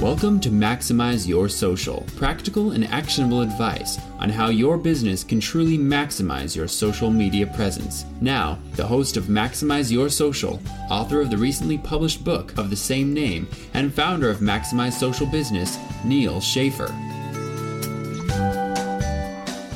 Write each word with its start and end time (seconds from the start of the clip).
Welcome 0.00 0.40
to 0.40 0.50
Maximize 0.50 1.26
Your 1.26 1.48
Social, 1.48 2.04
practical 2.16 2.72
and 2.72 2.84
actionable 2.86 3.40
advice 3.40 3.98
on 4.18 4.28
how 4.28 4.48
your 4.48 4.76
business 4.76 5.22
can 5.22 5.40
truly 5.40 5.78
maximize 5.78 6.54
your 6.54 6.68
social 6.68 7.10
media 7.10 7.46
presence. 7.46 8.04
Now, 8.20 8.58
the 8.74 8.84
host 8.84 9.16
of 9.16 9.24
Maximize 9.24 9.90
Your 9.90 10.10
Social, 10.10 10.60
author 10.90 11.20
of 11.20 11.30
the 11.30 11.38
recently 11.38 11.78
published 11.78 12.24
book 12.24 12.56
of 12.58 12.70
the 12.70 12.76
same 12.76 13.14
name, 13.14 13.48
and 13.72 13.94
founder 13.94 14.28
of 14.28 14.38
Maximize 14.38 14.92
Social 14.92 15.26
Business, 15.26 15.78
Neal 16.04 16.40
Schaffer. 16.40 16.88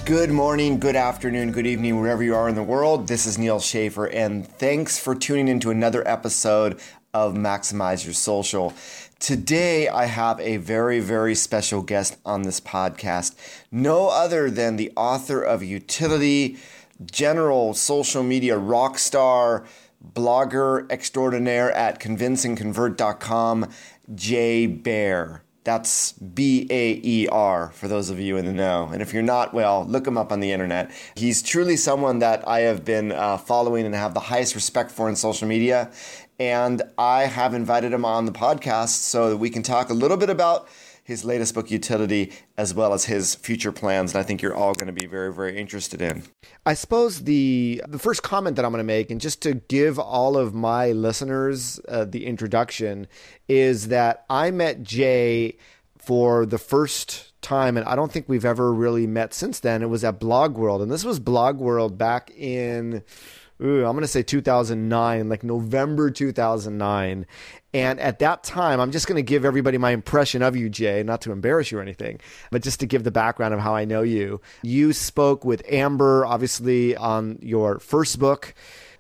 Good 0.05 0.30
morning, 0.30 0.80
good 0.80 0.96
afternoon, 0.96 1.53
good 1.53 1.66
evening, 1.66 2.00
wherever 2.00 2.23
you 2.23 2.35
are 2.35 2.48
in 2.48 2.55
the 2.55 2.62
world. 2.62 3.07
This 3.09 3.25
is 3.25 3.39
Neal 3.39 3.61
Schaffer, 3.61 4.07
and 4.07 4.46
thanks 4.46 4.98
for 4.98 5.14
tuning 5.14 5.48
into 5.48 5.71
another 5.71 6.07
episode 6.07 6.80
of 7.14 7.35
Maximize 7.35 8.05
Your 8.05 8.14
Social. 8.14 8.73
Today, 9.21 9.89
I 9.89 10.05
have 10.05 10.39
a 10.39 10.59
very, 10.59 11.01
very 11.01 11.34
special 11.34 11.83
guest 11.83 12.16
on 12.24 12.42
this 12.42 12.61
podcast. 12.61 13.34
No 13.73 14.09
other 14.11 14.48
than 14.48 14.77
the 14.77 14.92
author 14.97 15.42
of 15.42 15.61
Youtility, 15.61 16.56
general 17.05 17.75
social 17.75 18.23
media 18.23 18.56
rock 18.56 18.97
star, 18.97 19.65
blogger 20.15 20.89
extraordinaire 20.89 21.73
at 21.73 21.98
convinceandconvert.com, 21.98 23.69
Jay 24.15 24.66
Baer. 24.66 25.42
That's 25.64 26.12
B 26.12 26.66
A 26.70 27.00
E 27.03 27.28
R 27.28 27.70
for 27.75 27.89
those 27.89 28.09
of 28.09 28.19
you 28.19 28.37
in 28.39 28.47
the 28.47 28.53
know. 28.53 28.89
And 28.91 29.03
if 29.03 29.12
you're 29.12 29.23
not, 29.23 29.53
well, 29.53 29.84
look 29.84 30.06
him 30.06 30.16
up 30.16 30.33
on 30.33 30.41
the 30.41 30.53
internet. 30.53 30.91
He's 31.14 31.42
truly 31.42 31.77
someone 31.77 32.20
that 32.20 32.47
I 32.48 32.61
have 32.61 32.87
been 32.87 33.12
uh, 33.12 33.37
following 33.37 33.84
and 33.84 33.95
have 33.95 34.14
the 34.14 34.20
highest 34.20 34.55
respect 34.55 34.91
for 34.91 35.11
in 35.11 35.16
social 35.16 35.47
media. 35.47 35.91
And 36.38 36.83
I 36.97 37.23
have 37.23 37.55
invited 37.55 37.92
him 37.92 38.05
on 38.05 38.27
the 38.27 38.33
podcast 38.33 39.01
so 39.01 39.30
that 39.30 39.38
we 39.38 39.51
can 39.51 39.62
talk 39.62 39.91
a 39.91 39.95
little 39.95 40.16
bit 40.16 40.30
about 40.30 40.69
his 41.02 41.24
latest 41.24 41.55
book, 41.55 41.69
Youtility, 41.69 42.33
as 42.59 42.74
well 42.74 42.92
as 42.92 43.06
his 43.06 43.34
future 43.34 43.72
plans. 43.72 44.12
And 44.12 44.20
I 44.20 44.22
think 44.22 44.42
you're 44.42 44.55
all 44.55 44.75
going 44.75 44.89
to 44.89 44.92
be 44.92 45.06
very, 45.06 45.33
very 45.33 45.56
interested 45.56 46.03
in. 46.03 46.22
I 46.66 46.75
suppose 46.75 47.25
the 47.25 47.83
the 47.89 47.98
first 47.98 48.22
comment 48.22 48.56
that 48.56 48.64
I'm 48.66 48.72
going 48.72 48.81
to 48.81 48.84
make, 48.84 49.11
and 49.11 49.19
just 49.19 49.41
to 49.42 49.55
give 49.55 49.98
all 49.98 50.36
of 50.36 50.55
my 50.55 50.92
listeners 50.92 51.81
uh, 51.89 52.05
the 52.05 52.27
introduction, 52.27 53.06
is 53.48 53.89
that 53.89 54.27
I 54.28 54.50
met 54.50 54.83
Jay 54.83 55.56
for 55.97 56.44
the 56.44 56.59
first 56.59 57.33
time, 57.41 57.78
and 57.78 57.86
I 57.89 57.97
don't 57.97 58.12
think 58.12 58.28
we've 58.28 58.44
ever 58.44 58.72
really 58.72 59.06
met 59.06 59.33
since 59.33 59.61
then. 59.61 59.83
It 59.83 59.89
was 59.89 60.05
at 60.05 60.20
Blog 60.20 60.59
World, 60.59 60.83
and 60.83 60.91
this 60.91 61.05
was 61.05 61.19
Blog 61.19 61.59
World 61.59 61.97
back 61.97 62.31
in 62.36 63.03
ooh, 63.62 63.84
I'm 63.84 63.92
going 63.92 64.03
to 64.03 64.09
say 64.09 64.23
2009, 64.23 65.28
like 65.28 65.42
November 65.42 66.11
2009. 66.11 67.27
And 67.75 68.00
at 68.00 68.19
that 68.20 68.45
time, 68.45 68.81
I'm 68.81 68.92
just 68.92 69.06
going 69.06 69.17
to 69.17 69.23
give 69.23 69.45
everybody 69.45 69.78
my 69.78 69.91
impression 69.91 70.42
of 70.42 70.56
you, 70.56 70.69
Jay, 70.69 71.03
not 71.03 71.20
to 71.23 71.33
embarrass 71.33 71.70
you 71.70 71.78
or 71.78 71.83
anything, 71.83 72.20
but 72.50 72.62
just 72.62 72.81
to 72.81 72.87
give 72.87 73.05
the 73.05 73.11
background 73.11 73.55
of 73.55 73.61
how 73.61 73.75
I 73.75 73.84
know 73.84 74.03
you. 74.03 74.41
You 74.62 74.92
spoke 74.92 75.45
with 75.45 75.62
Amber, 75.69 76.25
obviously, 76.25 76.97
on 76.97 77.39
your 77.42 77.78
first 77.78 78.19
book, 78.19 78.55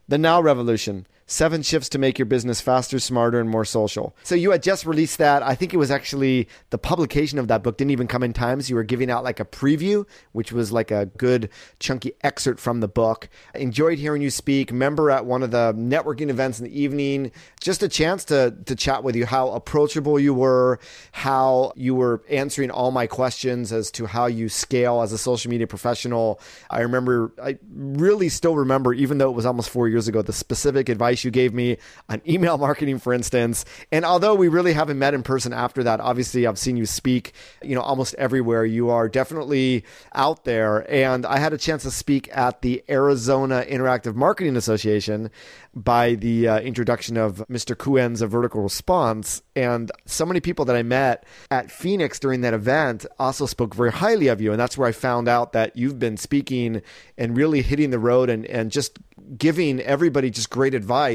The 0.08 0.18
Now 0.18 0.40
Revolution 0.40 1.06
Seven 1.30 1.60
Shifts 1.60 1.90
to 1.90 1.98
Make 1.98 2.18
Your 2.18 2.24
Business 2.24 2.62
Faster, 2.62 2.98
Smarter, 2.98 3.38
and 3.38 3.50
More 3.50 3.66
Social. 3.66 4.16
So 4.22 4.34
you 4.34 4.50
had 4.50 4.62
just 4.62 4.86
released 4.86 5.18
that. 5.18 5.42
I 5.42 5.54
think 5.54 5.74
it 5.74 5.76
was 5.76 5.90
actually 5.90 6.48
the 6.70 6.78
publication 6.78 7.38
of 7.38 7.48
that 7.48 7.62
book 7.62 7.76
didn't 7.76 7.90
even 7.90 8.06
come 8.06 8.22
in 8.22 8.32
time. 8.32 8.62
So 8.62 8.70
you 8.70 8.76
were 8.76 8.82
giving 8.82 9.10
out 9.10 9.24
like 9.24 9.38
a 9.38 9.44
preview, 9.44 10.06
which 10.32 10.52
was 10.52 10.72
like 10.72 10.90
a 10.90 11.04
good 11.18 11.50
chunky 11.80 12.14
excerpt 12.22 12.58
from 12.58 12.80
the 12.80 12.88
book. 12.88 13.28
I 13.54 13.58
Enjoyed 13.58 13.98
hearing 13.98 14.22
you 14.22 14.30
speak. 14.30 14.72
Member 14.72 15.10
at 15.10 15.26
one 15.26 15.42
of 15.42 15.50
the 15.50 15.74
networking 15.74 16.30
events 16.30 16.60
in 16.60 16.64
the 16.64 16.80
evening. 16.80 17.30
Just 17.60 17.82
a 17.82 17.88
chance 17.88 18.24
to, 18.24 18.56
to 18.64 18.74
chat 18.74 19.04
with 19.04 19.14
you, 19.14 19.26
how 19.26 19.50
approachable 19.50 20.18
you 20.18 20.32
were, 20.32 20.80
how 21.12 21.74
you 21.76 21.94
were 21.94 22.22
answering 22.30 22.70
all 22.70 22.90
my 22.90 23.06
questions 23.06 23.70
as 23.70 23.90
to 23.90 24.06
how 24.06 24.24
you 24.24 24.48
scale 24.48 25.02
as 25.02 25.12
a 25.12 25.18
social 25.18 25.50
media 25.50 25.66
professional. 25.66 26.40
I 26.70 26.80
remember, 26.80 27.34
I 27.42 27.58
really 27.70 28.30
still 28.30 28.56
remember, 28.56 28.94
even 28.94 29.18
though 29.18 29.28
it 29.28 29.36
was 29.36 29.44
almost 29.44 29.68
four 29.68 29.88
years 29.88 30.08
ago, 30.08 30.22
the 30.22 30.32
specific 30.32 30.88
advice 30.88 31.17
advice 31.18 31.24
you 31.24 31.30
gave 31.30 31.54
me 31.54 31.76
on 32.08 32.20
email 32.26 32.58
marketing, 32.68 32.98
for 32.98 33.12
instance. 33.12 33.64
And 33.92 34.04
although 34.04 34.34
we 34.34 34.48
really 34.48 34.72
haven't 34.72 34.98
met 34.98 35.14
in 35.14 35.22
person 35.22 35.52
after 35.52 35.82
that, 35.84 36.00
obviously 36.00 36.46
I've 36.46 36.58
seen 36.58 36.76
you 36.76 36.86
speak, 36.86 37.32
you 37.62 37.74
know, 37.74 37.82
almost 37.82 38.14
everywhere. 38.14 38.64
You 38.64 38.90
are 38.90 39.08
definitely 39.08 39.84
out 40.14 40.44
there. 40.44 40.86
And 40.90 41.26
I 41.26 41.38
had 41.38 41.52
a 41.52 41.58
chance 41.58 41.82
to 41.82 41.90
speak 41.90 42.28
at 42.36 42.62
the 42.62 42.82
Arizona 42.88 43.64
Interactive 43.68 44.14
Marketing 44.14 44.56
Association 44.56 45.30
by 45.74 46.14
the 46.14 46.48
uh, 46.48 46.58
introduction 46.60 47.16
of 47.16 47.44
Mr. 47.48 47.76
Kuenn's 47.76 48.22
A 48.22 48.26
Vertical 48.26 48.62
Response. 48.62 49.42
And 49.54 49.90
so 50.06 50.26
many 50.26 50.40
people 50.40 50.64
that 50.64 50.76
I 50.76 50.82
met 50.82 51.24
at 51.50 51.70
Phoenix 51.70 52.18
during 52.18 52.40
that 52.40 52.54
event 52.54 53.06
also 53.18 53.46
spoke 53.46 53.74
very 53.74 53.92
highly 53.92 54.28
of 54.28 54.40
you. 54.40 54.50
And 54.50 54.60
that's 54.60 54.76
where 54.76 54.88
I 54.88 54.92
found 54.92 55.28
out 55.28 55.52
that 55.52 55.76
you've 55.76 55.98
been 55.98 56.16
speaking 56.16 56.82
and 57.16 57.36
really 57.36 57.62
hitting 57.62 57.90
the 57.90 57.98
road 57.98 58.30
and, 58.30 58.44
and 58.46 58.70
just 58.72 58.98
giving 59.36 59.80
everybody 59.80 60.30
just 60.30 60.50
great 60.50 60.74
advice 60.74 61.07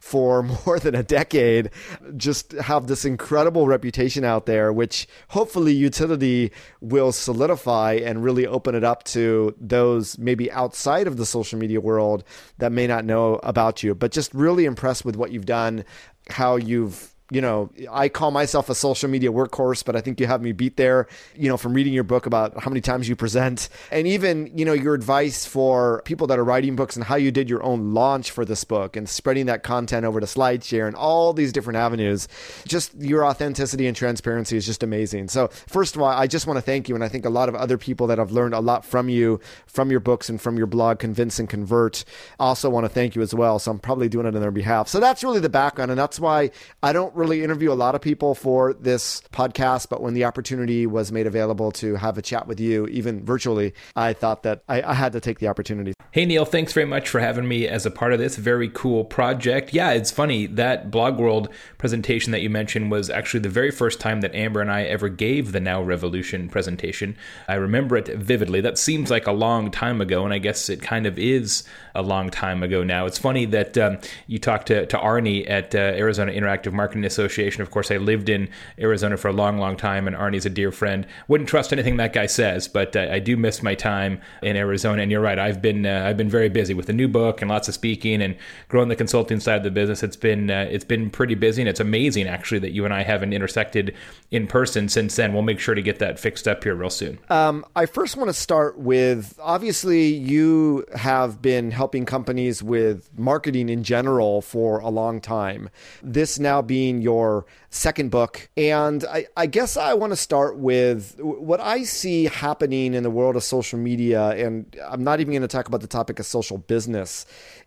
for 0.00 0.42
more 0.66 0.80
than 0.80 0.94
a 0.94 1.02
decade, 1.02 1.70
just 2.16 2.52
have 2.52 2.86
this 2.86 3.04
incredible 3.04 3.66
reputation 3.66 4.24
out 4.24 4.46
there, 4.46 4.72
which 4.72 5.06
hopefully 5.28 5.78
Youtility 5.78 6.50
will 6.80 7.12
solidify 7.12 8.00
and 8.02 8.24
really 8.24 8.46
open 8.46 8.74
it 8.74 8.82
up 8.82 9.04
to 9.04 9.54
those 9.60 10.18
maybe 10.18 10.50
outside 10.50 11.06
of 11.06 11.16
the 11.16 11.26
social 11.26 11.58
media 11.58 11.80
world 11.80 12.24
that 12.58 12.72
may 12.72 12.86
not 12.86 13.04
know 13.04 13.34
about 13.42 13.82
you. 13.82 13.94
But 13.94 14.10
just 14.10 14.34
really 14.34 14.64
impressed 14.64 15.04
with 15.04 15.16
what 15.16 15.30
you've 15.30 15.46
done, 15.46 15.84
how 16.28 16.56
you've 16.56 17.09
you 17.30 17.40
know, 17.40 17.70
I 17.90 18.08
call 18.08 18.30
myself 18.30 18.68
a 18.68 18.74
social 18.74 19.08
media 19.08 19.30
workhorse, 19.30 19.84
but 19.84 19.96
I 19.96 20.00
think 20.00 20.20
you 20.20 20.26
have 20.26 20.42
me 20.42 20.52
beat 20.52 20.76
there, 20.76 21.06
you 21.36 21.48
know, 21.48 21.56
from 21.56 21.74
reading 21.74 21.92
your 21.92 22.04
book 22.04 22.26
about 22.26 22.62
how 22.62 22.70
many 22.70 22.80
times 22.80 23.08
you 23.08 23.16
present 23.16 23.68
and 23.90 24.06
even, 24.06 24.50
you 24.56 24.64
know, 24.64 24.72
your 24.72 24.94
advice 24.94 25.46
for 25.46 26.02
people 26.04 26.26
that 26.26 26.38
are 26.38 26.44
writing 26.44 26.76
books 26.76 26.96
and 26.96 27.04
how 27.04 27.14
you 27.14 27.30
did 27.30 27.48
your 27.48 27.62
own 27.62 27.94
launch 27.94 28.30
for 28.30 28.44
this 28.44 28.64
book 28.64 28.96
and 28.96 29.08
spreading 29.08 29.46
that 29.46 29.62
content 29.62 30.04
over 30.04 30.20
to 30.20 30.26
SlideShare 30.26 30.86
and 30.86 30.96
all 30.96 31.32
these 31.32 31.52
different 31.52 31.76
avenues. 31.76 32.26
Just 32.66 32.94
your 32.96 33.24
authenticity 33.24 33.86
and 33.86 33.96
transparency 33.96 34.56
is 34.56 34.66
just 34.66 34.82
amazing. 34.82 35.28
So, 35.28 35.48
first 35.48 35.94
of 35.94 36.02
all, 36.02 36.08
I 36.08 36.26
just 36.26 36.46
want 36.46 36.56
to 36.56 36.62
thank 36.62 36.88
you. 36.88 36.94
And 36.94 37.04
I 37.04 37.08
think 37.08 37.24
a 37.24 37.30
lot 37.30 37.48
of 37.48 37.54
other 37.54 37.78
people 37.78 38.06
that 38.08 38.18
have 38.18 38.32
learned 38.32 38.54
a 38.54 38.60
lot 38.60 38.84
from 38.84 39.08
you, 39.08 39.40
from 39.66 39.90
your 39.90 40.00
books 40.00 40.28
and 40.28 40.40
from 40.40 40.56
your 40.56 40.66
blog, 40.66 40.98
Convince 40.98 41.38
and 41.38 41.48
Convert, 41.48 42.04
also 42.38 42.68
want 42.68 42.84
to 42.84 42.88
thank 42.88 43.14
you 43.14 43.22
as 43.22 43.34
well. 43.34 43.58
So, 43.58 43.70
I'm 43.70 43.78
probably 43.78 44.08
doing 44.08 44.26
it 44.26 44.34
on 44.34 44.40
their 44.40 44.50
behalf. 44.50 44.88
So, 44.88 44.98
that's 44.98 45.22
really 45.22 45.40
the 45.40 45.48
background. 45.48 45.90
And 45.90 45.98
that's 45.98 46.18
why 46.18 46.50
I 46.82 46.92
don't 46.92 47.14
really 47.20 47.44
interview 47.44 47.70
a 47.70 47.74
lot 47.74 47.94
of 47.94 48.00
people 48.00 48.34
for 48.34 48.72
this 48.72 49.22
podcast, 49.32 49.88
but 49.88 50.02
when 50.02 50.14
the 50.14 50.24
opportunity 50.24 50.86
was 50.86 51.12
made 51.12 51.26
available 51.26 51.70
to 51.72 51.94
have 51.96 52.18
a 52.18 52.22
chat 52.22 52.46
with 52.46 52.58
you, 52.58 52.86
even 52.86 53.24
virtually, 53.24 53.74
I 53.94 54.14
thought 54.14 54.42
that 54.44 54.62
I, 54.68 54.82
I 54.82 54.94
had 54.94 55.12
to 55.12 55.20
take 55.20 55.38
the 55.38 55.48
opportunity. 55.48 55.92
Hey, 56.12 56.26
Neal, 56.26 56.44
thanks 56.44 56.72
very 56.72 56.86
much 56.86 57.08
for 57.08 57.20
having 57.20 57.46
me 57.46 57.68
as 57.68 57.86
a 57.86 57.90
part 57.90 58.12
of 58.12 58.18
this 58.18 58.34
very 58.34 58.68
cool 58.68 59.04
project. 59.04 59.72
Yeah, 59.72 59.92
it's 59.92 60.10
funny 60.10 60.46
that 60.46 60.90
Blog 60.90 61.20
World 61.20 61.48
presentation 61.78 62.32
that 62.32 62.40
you 62.40 62.50
mentioned 62.50 62.90
was 62.90 63.10
actually 63.10 63.40
the 63.40 63.48
very 63.48 63.70
first 63.70 64.00
time 64.00 64.20
that 64.22 64.34
Amber 64.34 64.60
and 64.60 64.72
I 64.72 64.82
ever 64.82 65.08
gave 65.08 65.52
the 65.52 65.60
Now 65.60 65.80
Revolution 65.80 66.48
presentation. 66.48 67.16
I 67.46 67.54
remember 67.54 67.96
it 67.96 68.08
vividly. 68.08 68.60
That 68.60 68.76
seems 68.76 69.10
like 69.10 69.28
a 69.28 69.32
long 69.32 69.70
time 69.70 70.00
ago, 70.00 70.24
and 70.24 70.34
I 70.34 70.38
guess 70.38 70.68
it 70.68 70.82
kind 70.82 71.06
of 71.06 71.16
is 71.16 71.62
a 71.94 72.02
long 72.02 72.30
time 72.30 72.62
ago 72.62 72.82
now. 72.82 73.06
It's 73.06 73.18
funny 73.18 73.44
that 73.44 73.78
um, 73.78 73.98
you 74.26 74.38
talked 74.38 74.66
to, 74.66 74.86
to 74.86 74.96
Arnie 74.96 75.48
at 75.48 75.74
uh, 75.74 75.78
Arizona 75.78 76.32
Interactive 76.32 76.72
Marketing 76.72 77.04
Association. 77.10 77.62
Of 77.62 77.70
course, 77.70 77.90
I 77.90 77.96
lived 77.96 78.28
in 78.28 78.48
Arizona 78.78 79.16
for 79.16 79.28
a 79.28 79.32
long, 79.32 79.58
long 79.58 79.76
time, 79.76 80.06
and 80.06 80.16
Arnie's 80.16 80.46
a 80.46 80.50
dear 80.50 80.72
friend. 80.72 81.06
Wouldn't 81.28 81.48
trust 81.48 81.72
anything 81.72 81.96
that 81.96 82.12
guy 82.12 82.26
says, 82.26 82.68
but 82.68 82.94
uh, 82.96 83.08
I 83.10 83.18
do 83.18 83.36
miss 83.36 83.62
my 83.62 83.74
time 83.74 84.20
in 84.42 84.56
Arizona. 84.56 85.02
And 85.02 85.10
you're 85.10 85.20
right, 85.20 85.38
I've 85.38 85.60
been 85.60 85.86
uh, 85.86 86.04
I've 86.06 86.16
been 86.16 86.30
very 86.30 86.48
busy 86.48 86.74
with 86.74 86.86
the 86.86 86.92
new 86.92 87.08
book 87.08 87.42
and 87.42 87.50
lots 87.50 87.68
of 87.68 87.74
speaking 87.74 88.22
and 88.22 88.36
growing 88.68 88.88
the 88.88 88.96
consulting 88.96 89.40
side 89.40 89.58
of 89.58 89.64
the 89.64 89.70
business. 89.70 90.02
It's 90.02 90.16
been 90.16 90.50
uh, 90.50 90.68
it's 90.70 90.84
been 90.84 91.10
pretty 91.10 91.34
busy, 91.34 91.62
and 91.62 91.68
it's 91.68 91.80
amazing 91.80 92.28
actually 92.28 92.60
that 92.60 92.72
you 92.72 92.84
and 92.84 92.94
I 92.94 93.02
haven't 93.02 93.32
intersected 93.32 93.94
in 94.30 94.46
person 94.46 94.88
since 94.88 95.16
then. 95.16 95.32
We'll 95.32 95.42
make 95.42 95.60
sure 95.60 95.74
to 95.74 95.82
get 95.82 95.98
that 95.98 96.18
fixed 96.18 96.46
up 96.46 96.64
here 96.64 96.74
real 96.74 96.90
soon. 96.90 97.18
Um, 97.28 97.64
I 97.74 97.86
first 97.86 98.16
want 98.16 98.28
to 98.28 98.34
start 98.34 98.78
with 98.78 99.38
obviously 99.42 100.06
you 100.08 100.84
have 100.94 101.42
been 101.42 101.70
helping 101.70 102.06
companies 102.06 102.62
with 102.62 103.10
marketing 103.16 103.68
in 103.68 103.82
general 103.82 104.40
for 104.42 104.78
a 104.80 104.88
long 104.88 105.20
time. 105.20 105.70
This 106.02 106.38
now 106.38 106.62
being 106.62 106.99
your 107.00 107.46
second 107.70 108.10
book. 108.10 108.48
And 108.56 109.04
I, 109.04 109.26
I 109.36 109.46
guess 109.46 109.76
I 109.76 109.94
want 109.94 110.12
to 110.12 110.16
start 110.16 110.58
with 110.58 111.18
what 111.20 111.60
I 111.60 111.84
see 111.84 112.24
happening 112.24 112.94
in 112.94 113.02
the 113.02 113.10
world 113.10 113.36
of 113.36 113.42
social 113.42 113.78
media. 113.78 114.30
And 114.30 114.76
I'm 114.88 115.04
not 115.04 115.20
even 115.20 115.32
going 115.32 115.42
to 115.42 115.48
talk 115.48 115.68
about 115.68 115.80
the 115.80 115.86
topic 115.86 116.18
of 116.18 116.26
social 116.26 116.58
business 116.58 117.26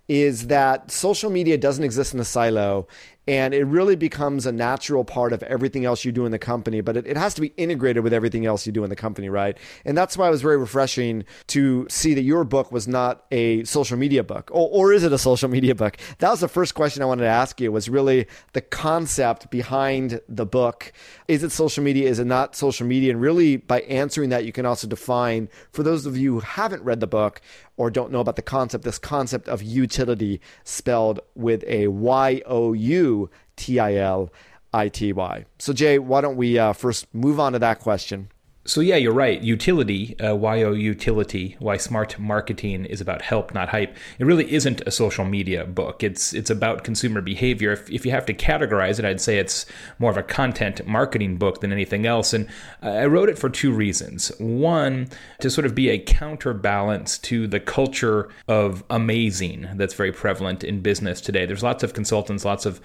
is 0.10 0.48
that 0.48 0.92
social 0.92 1.30
media 1.30 1.58
doesn't 1.58 1.84
exist 1.84 2.14
in 2.14 2.20
a 2.20 2.26
silo 2.26 2.88
and 3.28 3.54
it 3.54 3.66
really 3.66 3.96
becomes 3.96 4.46
a 4.46 4.52
natural 4.52 5.04
part 5.04 5.34
of 5.34 5.44
everything 5.44 5.86
else 5.86 6.06
you 6.06 6.12
do 6.12 6.26
in 6.26 6.32
the 6.32 6.40
company 6.40 6.82
but 6.82 6.98
it, 6.98 7.08
it, 7.08 7.18
has 7.18 7.34
to 7.34 7.42
be 7.42 7.54
integrated 7.58 8.04
with 8.04 8.14
everything 8.14 8.46
else 8.46 8.66
you 8.66 8.72
do 8.72 8.84
in 8.84 8.90
the 8.90 8.96
company 8.96 9.30
right? 9.30 9.58
And 9.86 9.98
that's 9.98 10.18
why 10.18 10.28
it 10.28 10.32
was 10.32 10.42
very 10.42 10.58
refreshing 10.58 11.26
to 11.48 11.88
see 11.90 12.14
that 12.14 12.22
your 12.22 12.44
book 12.44 12.72
was 12.72 12.88
not 12.88 13.26
a 13.32 13.64
social 13.64 13.98
media 13.98 14.24
book. 14.24 14.50
Or, 14.54 14.70
or 14.72 14.94
is 14.94 15.04
it 15.04 15.12
a 15.12 15.18
social 15.18 15.50
media 15.50 15.76
book? 15.76 15.98
That 16.20 16.30
was 16.30 16.40
the 16.40 16.48
first 16.48 16.76
question 16.76 17.02
i 17.02 17.06
wanted 17.06 17.24
to 17.24 17.30
ask 17.30 17.60
you 17.60 17.72
was 17.72 17.90
really 17.90 18.28
the 18.54 18.62
concept 18.62 19.50
behind 19.50 20.22
the 20.30 20.46
book. 20.46 20.94
Is 21.28 21.44
it 21.44 21.52
social 21.52 21.84
media? 21.84 22.10
Is 22.10 22.20
it 22.20 22.26
not 22.26 22.56
social 22.56 22.88
media? 22.88 23.12
And 23.12 23.22
really 23.22 23.58
by 23.58 23.82
answering 23.82 24.30
that 24.30 24.46
you 24.46 24.52
can 24.52 24.66
also 24.66 24.88
define 24.88 25.50
for 25.72 25.84
those 25.84 26.06
of 26.06 26.16
you 26.16 26.34
who 26.34 26.40
haven't 26.42 26.84
read 26.84 27.00
the 27.00 27.08
book 27.08 27.42
or 27.78 27.90
don't 27.90 28.12
know 28.12 28.20
about 28.20 28.36
the 28.36 28.42
concept, 28.42 28.84
this 28.84 29.00
concept 29.00 29.48
of 29.48 29.62
Youtility 29.62 30.40
spelled 30.64 31.20
with 31.36 31.64
a 31.68 31.88
Y 31.88 32.42
O 32.46 32.74
U 32.74 33.30
T 33.56 33.80
I 33.80 33.96
L 33.96 34.32
I 34.74 34.90
T 34.90 35.14
Y. 35.14 35.46
So, 35.60 35.74
Jay, 35.74 36.00
why 36.00 36.22
don't 36.22 36.38
we 36.38 36.58
uh, 36.58 36.74
first 36.74 37.14
move 37.14 37.40
on 37.40 37.54
to 37.54 37.60
that 37.60 37.80
question? 37.80 38.30
So 38.66 38.80
yeah, 38.80 38.96
you're 38.96 39.12
right. 39.12 39.42
Youtility, 39.42 40.16
uh, 40.26 40.36
Y-O 40.36 40.72
utility, 40.72 41.58
why 41.60 41.76
smart 41.76 42.18
marketing 42.18 42.86
is 42.86 43.02
about 43.02 43.22
help, 43.22 43.54
not 43.54 43.70
hype. 43.70 43.98
It 44.20 44.26
really 44.26 44.54
isn't 44.54 44.80
a 44.82 44.92
social 44.92 45.26
media 45.26 45.66
book. 45.66 46.02
It's 46.02 46.34
it's 46.34 46.50
about 46.50 46.86
consumer 46.86 47.20
behavior. 47.20 47.74
If, 47.74 47.90
if 47.92 48.06
you 48.06 48.12
have 48.12 48.26
to 48.28 48.34
categorize 48.34 49.00
it, 49.00 49.06
I'd 49.06 49.20
say 49.20 49.38
it's 49.38 49.66
more 50.00 50.12
of 50.12 50.18
a 50.18 50.24
content 50.24 50.88
marketing 50.88 51.36
book 51.36 51.60
than 51.60 51.74
anything 51.74 52.06
else. 52.06 52.32
And 52.32 52.48
I 52.82 53.06
wrote 53.06 53.28
it 53.28 53.38
for 53.38 53.50
two 53.50 53.74
reasons. 53.74 54.32
One, 54.40 55.10
to 55.42 55.50
sort 55.50 55.66
of 55.66 55.76
be 55.76 55.90
a 55.90 56.00
counterbalance 56.00 57.18
to 57.20 57.48
the 57.48 57.60
culture 57.60 58.30
of 58.48 58.82
amazing 58.90 59.68
that's 59.76 59.94
very 59.94 60.14
prevalent 60.14 60.64
in 60.64 60.80
business 60.80 61.20
today. 61.20 61.46
There's 61.46 61.64
lots 61.64 61.84
of 61.84 61.94
consultants, 61.94 62.46
lots 62.46 62.66
of 62.66 62.80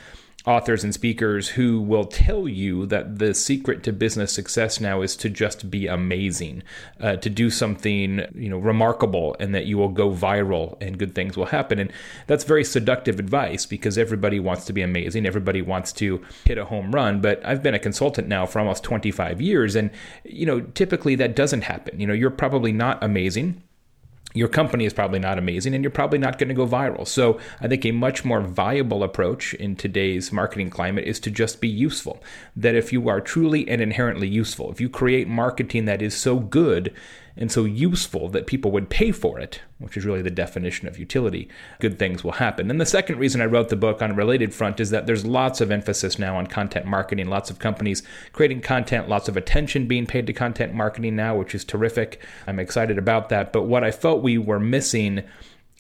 authors 0.47 0.85
and 0.85 0.95
speakers 0.95 1.49
who 1.49 1.81
will 1.81 2.05
tell 2.05 2.49
you 2.49 2.87
that 2.87 3.19
the 3.19 3.35
secret 3.35 3.83
to 3.83 3.93
business 3.93 4.33
success 4.33 4.81
now 4.81 5.03
is 5.03 5.17
to 5.17 5.29
just 5.29 5.71
be 5.71 5.87
amazing, 5.87 6.63
uh, 7.01 7.17
to 7.17 7.29
do 7.29 7.51
something 7.51 8.25
you 8.35 8.49
know 8.49 8.59
remarkable, 8.59 9.37
and 9.41 9.55
that 9.55 9.67
you 9.67 9.77
will 9.77 9.89
go 9.89 10.11
viral 10.11 10.81
and 10.81 10.99
good 10.99 11.15
things 11.15 11.37
will 11.37 11.47
happen. 11.47 11.79
And 11.79 11.93
that's 12.27 12.45
very 12.45 12.65
seductive 12.65 13.19
advice 13.19 13.67
because 13.67 13.99
everybody 13.99 14.41
wants 14.41 14.65
to 14.67 14.73
be 14.73 14.83
amazing, 14.83 15.27
everybody 15.27 15.61
wants 15.61 15.93
to 15.95 16.23
hit 16.45 16.57
a 16.57 16.65
home 16.65 16.93
run. 16.93 17.21
But 17.21 17.45
I've 17.45 17.63
been 17.63 17.75
a 17.75 17.79
consultant 17.79 18.29
now 18.29 18.47
for 18.47 18.61
almost 18.61 18.85
25 18.85 19.41
years, 19.41 19.75
and 19.75 19.91
you 20.25 20.47
know 20.47 20.61
typically 20.61 21.15
that 21.17 21.37
doesn't 21.37 21.63
happen. 21.63 22.01
You 22.01 22.07
know 22.07 22.15
you're 22.15 22.31
probably 22.31 22.73
not 22.73 23.03
amazing 23.03 23.63
your 24.39 24.49
company 24.49 24.85
is 24.85 24.93
probably 24.93 25.19
not 25.19 25.39
amazing 25.39 25.75
and 25.75 25.83
you're 25.83 25.91
probably 25.91 26.19
not 26.19 26.39
going 26.39 26.49
to 26.49 26.55
go 26.55 26.67
viral. 26.67 27.07
So, 27.07 27.41
I 27.61 27.69
think 27.69 27.85
a 27.85 27.93
much 27.93 28.25
more 28.25 28.41
viable 28.41 29.03
approach 29.03 29.55
in 29.55 29.77
today's 29.77 30.33
marketing 30.33 30.71
climate 30.71 31.05
is 31.05 31.19
to 31.21 31.31
just 31.31 31.61
be 31.61 31.69
useful. 31.69 32.23
That 32.55 32.75
if 32.75 32.93
you 32.93 33.09
are 33.09 33.21
truly 33.21 33.69
and 33.69 33.81
inherently 33.81 34.29
useful, 34.29 34.71
if 34.71 34.81
you 34.81 34.89
create 34.89 35.27
marketing 35.29 35.87
that 35.87 36.03
is 36.03 36.17
so 36.17 36.39
good 36.39 36.95
and 37.39 37.53
so 37.53 37.65
useful 37.65 38.29
that 38.29 38.47
people 38.49 38.71
would 38.73 38.91
pay 38.91 39.13
for 39.13 39.39
it, 39.39 39.61
which 39.79 39.97
is 39.97 40.05
really 40.05 40.23
the 40.23 40.31
definition 40.31 40.89
of 40.89 40.99
utility, 40.99 41.49
good 41.79 41.99
things 41.99 42.25
will 42.25 42.33
happen. 42.33 42.71
And 42.71 42.81
the 42.81 42.87
second 42.87 43.19
reason 43.19 43.41
I 43.41 43.47
wrote 43.47 43.69
the 43.69 43.77
book 43.77 44.03
on 44.03 44.11
a 44.11 44.15
related 44.15 44.53
front 44.53 44.81
is 44.81 44.91
that 44.91 45.07
there's 45.07 45.25
lots 45.25 45.61
of 45.61 45.71
emphasis 45.71 46.19
now 46.19 46.37
on 46.37 46.49
content 46.49 46.85
marketing, 46.85 47.29
lots 47.29 47.49
of 47.49 47.61
companies 47.61 48.03
creating 48.33 48.61
content, 48.61 49.09
lots 49.09 49.29
of 49.29 49.37
attention 49.37 49.87
being 49.87 50.07
paid 50.07 50.27
to 50.27 50.33
content 50.33 50.75
marketing 50.75 51.15
now, 51.15 51.37
which 51.37 51.55
is 51.55 51.65
terrific. 51.65 52.21
I'm 52.47 52.59
excited 52.59 52.99
about 52.99 53.29
that. 53.29 53.53
But 53.53 53.63
what 53.63 53.85
I 53.85 53.93
felt 53.93 54.23
we 54.23 54.37
were 54.37 54.61
missing 54.61 55.23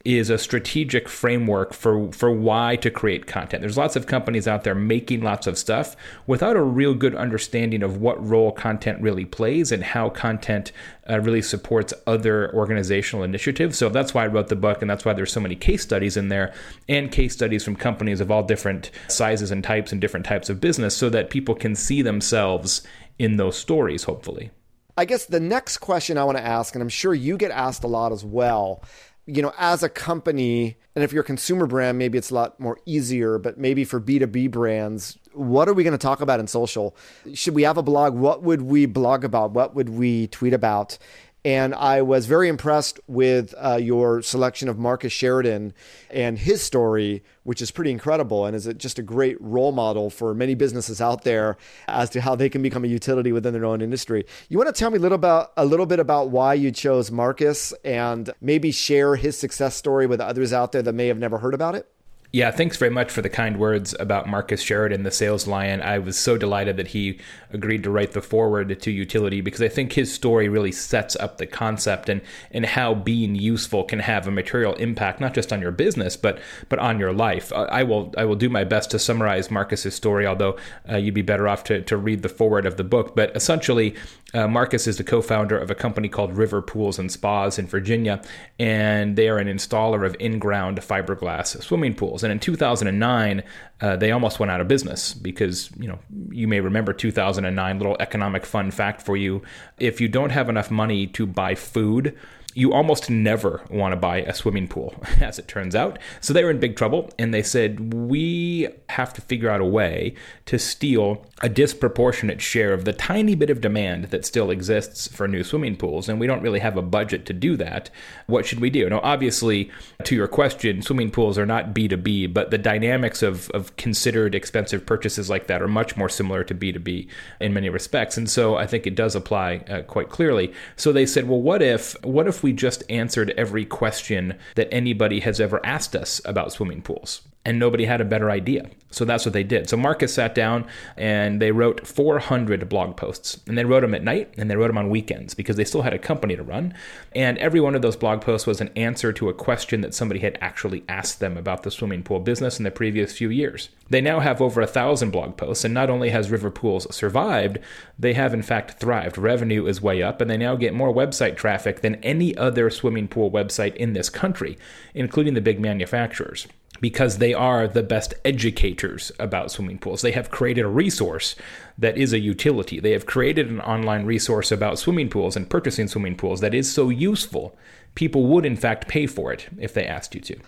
is 0.05 0.31
a 0.31 0.39
strategic 0.39 1.09
framework 1.09 1.75
for 1.75 2.12
for 2.12 2.31
why 2.31 2.77
to 2.77 2.91
create 2.91 3.27
content. 3.27 3.61
There's 3.61 3.77
lots 3.77 3.97
of 3.97 4.06
companies 4.06 4.47
out 4.47 4.62
there 4.62 4.75
making 4.75 5.23
lots 5.23 5.47
of 5.47 5.59
stuff 5.59 5.97
without 6.27 6.56
a 6.56 6.62
real 6.62 6.95
good 6.95 7.17
understanding 7.17 7.83
of 7.83 8.00
what 8.00 8.25
role 8.25 8.53
content 8.53 9.03
really 9.03 9.25
plays 9.25 9.73
and 9.73 9.83
how 9.83 10.09
content 10.09 10.71
uh, 11.11 11.21
really 11.21 11.43
supports 11.43 11.93
other 12.06 12.55
organizational 12.55 13.25
initiatives. 13.25 13.77
So 13.77 13.89
that's 13.89 14.15
why 14.15 14.25
I 14.25 14.29
wrote 14.29 14.49
the 14.49 14.56
book 14.56 14.83
and 14.83 14.91
that's 14.91 15.05
why 15.05 15.15
there's 15.15 15.33
so 15.33 15.41
many 15.41 15.56
case 15.56 15.83
studies 15.83 16.17
in 16.17 16.29
there 16.29 16.55
and 16.89 17.11
case 17.11 17.33
studies 17.33 17.65
from 17.65 17.75
companies 17.75 18.21
of 18.21 18.31
all 18.31 18.44
different 18.44 18.93
sizes 19.09 19.51
and 19.51 19.65
types 19.65 19.91
and 19.91 20.01
different 20.01 20.27
types 20.27 20.49
of 20.49 20.61
business 20.61 20.97
so 20.97 21.11
that 21.11 21.29
people 21.29 21.56
can 21.56 21.75
see 21.75 22.03
themselves 22.03 22.83
in 23.19 23.37
those 23.37 23.56
stories 23.56 24.05
hopefully. 24.05 24.51
I 24.97 25.05
guess 25.05 25.27
the 25.27 25.41
next 25.41 25.79
question 25.79 26.19
I 26.19 26.25
want 26.25 26.39
to 26.39 26.44
ask 26.44 26.75
and 26.75 26.83
I'm 26.83 26.89
sure 26.89 27.15
you 27.15 27.37
get 27.37 27.51
asked 27.51 27.83
a 27.83 27.89
lot 27.89 28.12
as 28.12 28.25
well 28.25 28.83
you 29.29 29.43
know, 29.43 29.53
as 29.59 29.83
a 29.83 29.91
company, 29.91 30.79
and 30.95 31.05
if 31.05 31.13
you're 31.13 31.21
a 31.21 31.27
consumer 31.27 31.67
brand, 31.67 31.99
maybe 31.99 32.17
it's 32.17 32.31
a 32.31 32.35
lot 32.35 32.59
more 32.59 32.79
easier, 32.87 33.37
but 33.37 33.59
maybe 33.59 33.85
for 33.85 34.01
B2B 34.01 34.51
brands, 34.51 35.19
what 35.35 35.69
are 35.69 35.75
we 35.75 35.85
going 35.85 35.93
to 35.93 35.99
talk 35.99 36.23
about 36.23 36.41
in 36.41 36.47
social? 36.47 36.97
Should 37.35 37.55
we 37.55 37.63
have 37.65 37.77
a 37.77 37.83
blog? 37.83 38.15
What 38.15 38.43
would 38.43 38.63
we 38.63 38.87
blog 38.87 39.25
about? 39.25 39.51
What 39.51 39.75
would 39.75 39.91
we 39.91 40.29
tweet 40.29 40.55
about? 40.55 40.97
And 41.44 41.75
I 41.75 42.02
was 42.02 42.26
very 42.26 42.49
impressed 42.49 42.99
with 43.06 43.55
uh, 43.56 43.76
your 43.76 44.23
selection 44.23 44.69
of 44.69 44.79
Marcus 44.79 45.12
Sheridan 45.12 45.73
and 46.11 46.38
his 46.38 46.62
story, 46.62 47.23
which 47.44 47.62
is 47.62 47.70
pretty 47.70 47.90
incredible 47.90 48.44
and 48.44 48.56
is 48.56 48.67
just 48.76 48.99
a 48.99 49.02
great 49.02 49.40
role 49.40 49.73
model 49.73 50.11
for 50.11 50.35
many 50.35 50.55
businesses 50.55 51.00
out 51.00 51.23
there 51.23 51.56
as 51.87 52.11
to 52.11 52.20
how 52.20 52.35
they 52.35 52.49
can 52.49 52.61
become 52.61 52.85
a 52.85 52.88
utility 52.88 53.32
within 53.32 53.52
their 53.52 53.64
own 53.64 53.81
industry. 53.81 54.26
You 54.49 54.58
want 54.58 54.75
to 54.75 54.79
tell 54.79 54.90
me 54.90 54.99
a 54.99 55.00
little 55.00 55.17
about 55.17 55.52
a 55.56 55.64
little 55.64 55.87
bit 55.87 56.00
about 56.00 56.31
why 56.31 56.55
you 56.55 56.73
chose 56.73 57.11
Marcus 57.11 57.73
and 57.84 58.31
maybe 58.41 58.73
share 58.73 59.17
his 59.17 59.38
success 59.38 59.76
story 59.76 60.06
with 60.06 60.20
others 60.20 60.52
out 60.52 60.73
there 60.73 60.82
that 60.82 60.93
may 60.93 61.06
have 61.06 61.19
never 61.19 61.38
heard 61.38 61.55
about 61.55 61.75
it? 61.75 61.88
Yeah, 62.31 62.51
thanks 62.51 62.77
very 62.77 62.91
much 62.91 63.11
for 63.11 63.23
the 63.23 63.31
kind 63.31 63.57
words 63.57 63.95
about 63.99 64.29
Marcus 64.29 64.61
Sheridan, 64.61 65.03
the 65.03 65.11
sales 65.11 65.47
lion. 65.47 65.81
I 65.81 65.99
was 65.99 66.19
so 66.19 66.37
delighted 66.37 66.77
that 66.77 66.89
he 66.89 67.19
agreed 67.51 67.83
to 67.85 67.91
write 67.91 68.13
the 68.13 68.21
foreword 68.21 68.69
to 68.83 68.93
Youtility 68.93 69.43
because 69.43 69.63
I 69.63 69.69
think 69.69 69.95
his 69.95 70.13
story 70.13 70.47
really 70.47 70.71
sets 70.71 71.17
up 71.17 71.39
the 71.39 71.47
concept 71.47 72.11
and, 72.11 72.21
and 72.51 72.67
how 72.67 72.93
being 72.93 73.35
useful 73.35 73.83
can 73.83 74.01
have 74.01 74.27
a 74.27 74.31
material 74.31 74.75
impact, 74.75 75.23
not 75.23 75.33
just 75.33 75.55
on 75.55 75.63
your 75.63 75.71
business, 75.71 76.19
but 76.19 76.39
but 76.69 76.79
on 76.79 76.99
your 77.01 77.15
life. 77.15 77.51
I 77.51 77.83
will 77.83 78.13
I 78.19 78.27
will 78.27 78.37
do 78.37 78.51
my 78.51 78.63
best 78.63 78.91
to 78.91 78.99
summarize 78.99 79.51
Marcus's 79.51 79.95
story, 79.95 80.27
although 80.27 80.59
uh, 80.87 80.97
you'd 80.99 81.15
be 81.15 81.23
better 81.23 81.49
off 81.49 81.65
to, 81.65 81.81
to 81.81 81.97
read 81.97 82.21
the 82.21 82.29
foreword 82.29 82.67
of 82.67 82.77
the 82.77 82.85
book. 82.85 83.17
But 83.17 83.35
essentially, 83.35 83.97
uh, 84.35 84.47
Marcus 84.47 84.87
is 84.87 84.99
the 84.99 85.05
co-founder 85.05 85.57
of 85.57 85.71
a 85.71 85.75
company 85.75 86.09
called 86.09 86.37
River 86.37 86.61
Pools 86.61 86.99
and 86.99 87.11
Spas 87.11 87.59
in 87.59 87.67
Virginia, 87.67 88.21
and 88.59 89.17
they 89.17 89.29
are 89.29 89.39
an 89.39 89.49
installer 89.49 90.05
of 90.05 90.15
in-ground 90.21 90.79
fiberglass 90.81 91.61
swimming 91.63 91.95
pools. 91.95 92.23
And 92.23 92.31
in 92.31 92.39
2009, 92.39 93.43
uh, 93.81 93.97
they 93.97 94.13
almost 94.13 94.39
went 94.39 94.53
out 94.53 94.61
of 94.61 94.69
business 94.69 95.15
because 95.15 95.71
you 95.79 95.89
know 95.89 95.99
you 96.31 96.47
may 96.47 96.61
remember 96.61 96.93
2009. 96.93 97.79
Little 97.79 97.97
economic 98.01 98.45
fun 98.45 98.71
fact 98.71 99.01
for 99.01 99.17
you: 99.17 99.41
if 99.79 99.99
you 99.99 100.09
don't 100.09 100.31
have 100.31 100.51
enough 100.51 100.71
money 100.71 101.07
to 101.07 101.27
buy 101.27 101.55
food 101.55 102.15
you 102.58 102.72
almost 102.72 103.08
never 103.08 103.62
want 103.70 103.93
to 103.93 103.96
buy 103.96 104.16
a 104.22 104.34
swimming 104.34 104.66
pool, 104.66 104.93
as 105.20 105.38
it 105.38 105.46
turns 105.46 105.76
out. 105.76 105.96
So 106.20 106.32
they 106.32 106.43
were 106.43 106.50
in 106.50 106.58
big 106.58 106.75
trouble, 106.75 107.08
and 107.16 107.32
they 107.32 107.43
said, 107.43 107.94
We 107.94 108.66
have 108.88 109.14
to 109.14 109.20
figure 109.20 109.49
out 109.49 109.60
a 109.60 109.64
way 109.64 110.14
to 110.46 110.58
steal 110.58 111.25
a 111.40 111.49
disproportionate 111.49 112.43
share 112.43 112.72
of 112.72 112.84
the 112.84 112.93
tiny 112.93 113.37
bit 113.37 113.49
of 113.49 113.60
demand 113.60 114.06
that 114.06 114.27
still 114.27 114.50
exists 114.50 115.06
for 115.06 115.29
new 115.29 115.44
swimming 115.44 115.77
pools, 115.77 116.08
and 116.08 116.19
we 116.19 116.27
don't 116.27 116.43
really 116.43 116.58
have 116.58 116.77
a 116.77 116.82
budget 116.82 117.27
to 117.27 117.32
do 117.32 117.56
that. 117.56 117.91
What 118.27 118.44
should 118.44 118.58
we 118.58 118.70
do? 118.70 118.91
Now, 118.91 119.00
obviously, 119.05 119.70
to 120.03 120.17
your 120.17 120.27
question, 120.27 120.82
swimming 120.82 121.12
pools 121.12 121.38
are 121.38 121.46
not 121.46 121.72
B2B, 121.72 122.34
but 122.34 122.50
the 122.50 122.58
dynamics 122.58 123.22
of, 123.22 123.50
of 123.50 123.77
considered 123.77 124.34
expensive 124.34 124.84
purchases 124.84 125.31
like 125.31 125.46
that 125.46 125.62
are 125.62 125.69
much 125.69 125.96
more 125.96 126.08
similar 126.08 126.43
to 126.43 126.56
B2B 126.56 127.06
in 127.41 127.55
many 127.55 127.69
respects. 127.69 128.17
And 128.17 128.29
so 128.29 128.56
I 128.56 128.67
think 128.67 128.84
it 128.84 128.96
does 128.96 129.15
apply 129.15 129.58
uh, 129.69 129.82
quite 129.82 130.08
clearly. 130.08 130.53
So 130.74 130.91
they 130.91 131.06
said, 131.06 131.29
well, 131.29 131.41
what 131.41 131.62
if, 131.62 131.94
what 132.03 132.27
if 132.27 132.43
we 132.43 132.47
we 132.48 132.55
just 132.55 132.82
answered 132.88 133.28
every 133.36 133.67
question 133.67 134.34
that 134.55 134.72
anybody 134.72 135.20
has 135.20 135.38
ever 135.38 135.60
asked 135.67 135.94
us 135.94 136.19
about 136.24 136.50
swimming 136.50 136.81
pools 136.81 137.20
and 137.45 137.59
nobody 137.59 137.87
had 137.87 138.01
a 138.01 138.05
better 138.05 138.31
idea. 138.31 138.69
So 138.91 139.05
that's 139.05 139.25
what 139.25 139.35
they 139.35 139.45
did. 139.45 139.69
So 139.69 139.77
Marcus 139.77 140.15
sat 140.15 140.35
down 140.35 140.67
and 140.97 141.43
they 141.43 141.53
wrote 141.53 141.87
400 141.87 142.69
blog 142.69 142.97
posts. 142.97 143.41
And 143.47 143.57
they 143.57 143.65
wrote 143.65 143.81
them 143.81 143.95
at 143.95 144.03
night 144.03 144.33
and 144.37 144.51
they 144.51 144.57
wrote 144.57 144.69
them 144.69 144.79
on 144.79 144.89
weekends 144.89 145.35
because 145.35 145.57
they 145.57 145.65
still 145.65 145.83
had 145.83 145.93
a 145.93 145.99
company 145.99 146.37
to 146.37 146.43
run. 146.43 146.75
And 147.15 147.39
every 147.39 147.61
one 147.61 147.75
of 147.75 147.83
those 147.83 147.97
blog 147.97 148.23
posts 148.23 148.47
was 148.47 148.61
an 148.61 148.71
answer 148.77 149.13
to 149.13 149.29
a 149.29 149.35
question 149.35 149.83
that 149.83 149.95
somebody 149.95 150.21
had 150.21 150.39
actually 150.41 150.85
asked 150.89 151.21
them 151.21 151.37
about 151.37 151.63
the 151.63 151.71
swimming 151.71 152.03
pool 152.03 152.21
business 152.21 152.59
in 152.59 152.65
the 152.65 152.71
previous 152.71 153.13
few 153.13 153.29
years. 153.29 153.69
They 153.91 154.01
now 154.01 154.21
have 154.21 154.43
over 154.43 154.61
a 154.61 154.67
thousand 154.67 155.11
blog 155.11 155.37
posts, 155.39 155.65
and 155.65 155.73
not 155.73 155.89
only 155.89 156.11
has 156.11 156.31
River 156.31 156.51
Pools 156.51 156.95
survived, 156.95 157.59
they 157.99 158.13
have 158.13 158.35
in 158.35 158.43
fact 158.43 158.79
thrived. 158.79 159.17
Revenue 159.17 159.67
is 159.67 159.81
way 159.81 160.03
up, 160.03 160.21
and 160.21 160.31
they 160.31 160.37
now 160.37 160.57
get 160.57 160.75
more 160.75 160.93
website 160.93 161.37
traffic 161.37 161.81
than 161.81 161.95
any 161.97 162.37
other 162.37 162.69
swimming 162.69 163.09
pool 163.09 163.31
website 163.31 163.75
in 163.77 163.95
this 163.95 164.11
country, 164.11 164.59
including 164.95 165.33
the 165.33 165.41
big 165.41 165.59
manufacturers 165.59 166.47
because 166.81 167.19
they 167.19 167.35
are 167.35 167.67
the 167.67 167.82
best 167.82 168.15
educators 168.25 169.13
about 169.19 169.51
swimming 169.51 169.79
pools. 169.79 170.03
They 170.03 170.13
have 170.13 170.31
created 170.31 170.65
a 170.65 170.69
resource 170.69 171.35
that 171.77 171.99
is 171.99 172.13
a 172.13 172.19
utility. 172.19 172.81
They 172.81 172.93
have 172.93 173.06
created 173.06 173.49
an 173.49 173.61
online 173.61 174.05
resource 174.05 174.53
about 174.53 174.79
swimming 174.79 175.11
pools 175.11 175.37
and 175.37 175.51
purchasing 175.51 175.89
swimming 175.89 176.17
pools 176.17 176.41
that 176.41 176.55
is 176.55 176.73
so 176.73 176.89
useful, 176.89 177.56
people 177.94 178.27
would 178.27 178.47
in 178.47 178.56
fact 178.56 178.89
pay 178.89 179.06
for 179.06 179.32
it 179.32 179.49
if 179.58 179.75
they 179.75 179.87
asked 179.87 180.15
you 180.15 180.20
to. 180.23 180.39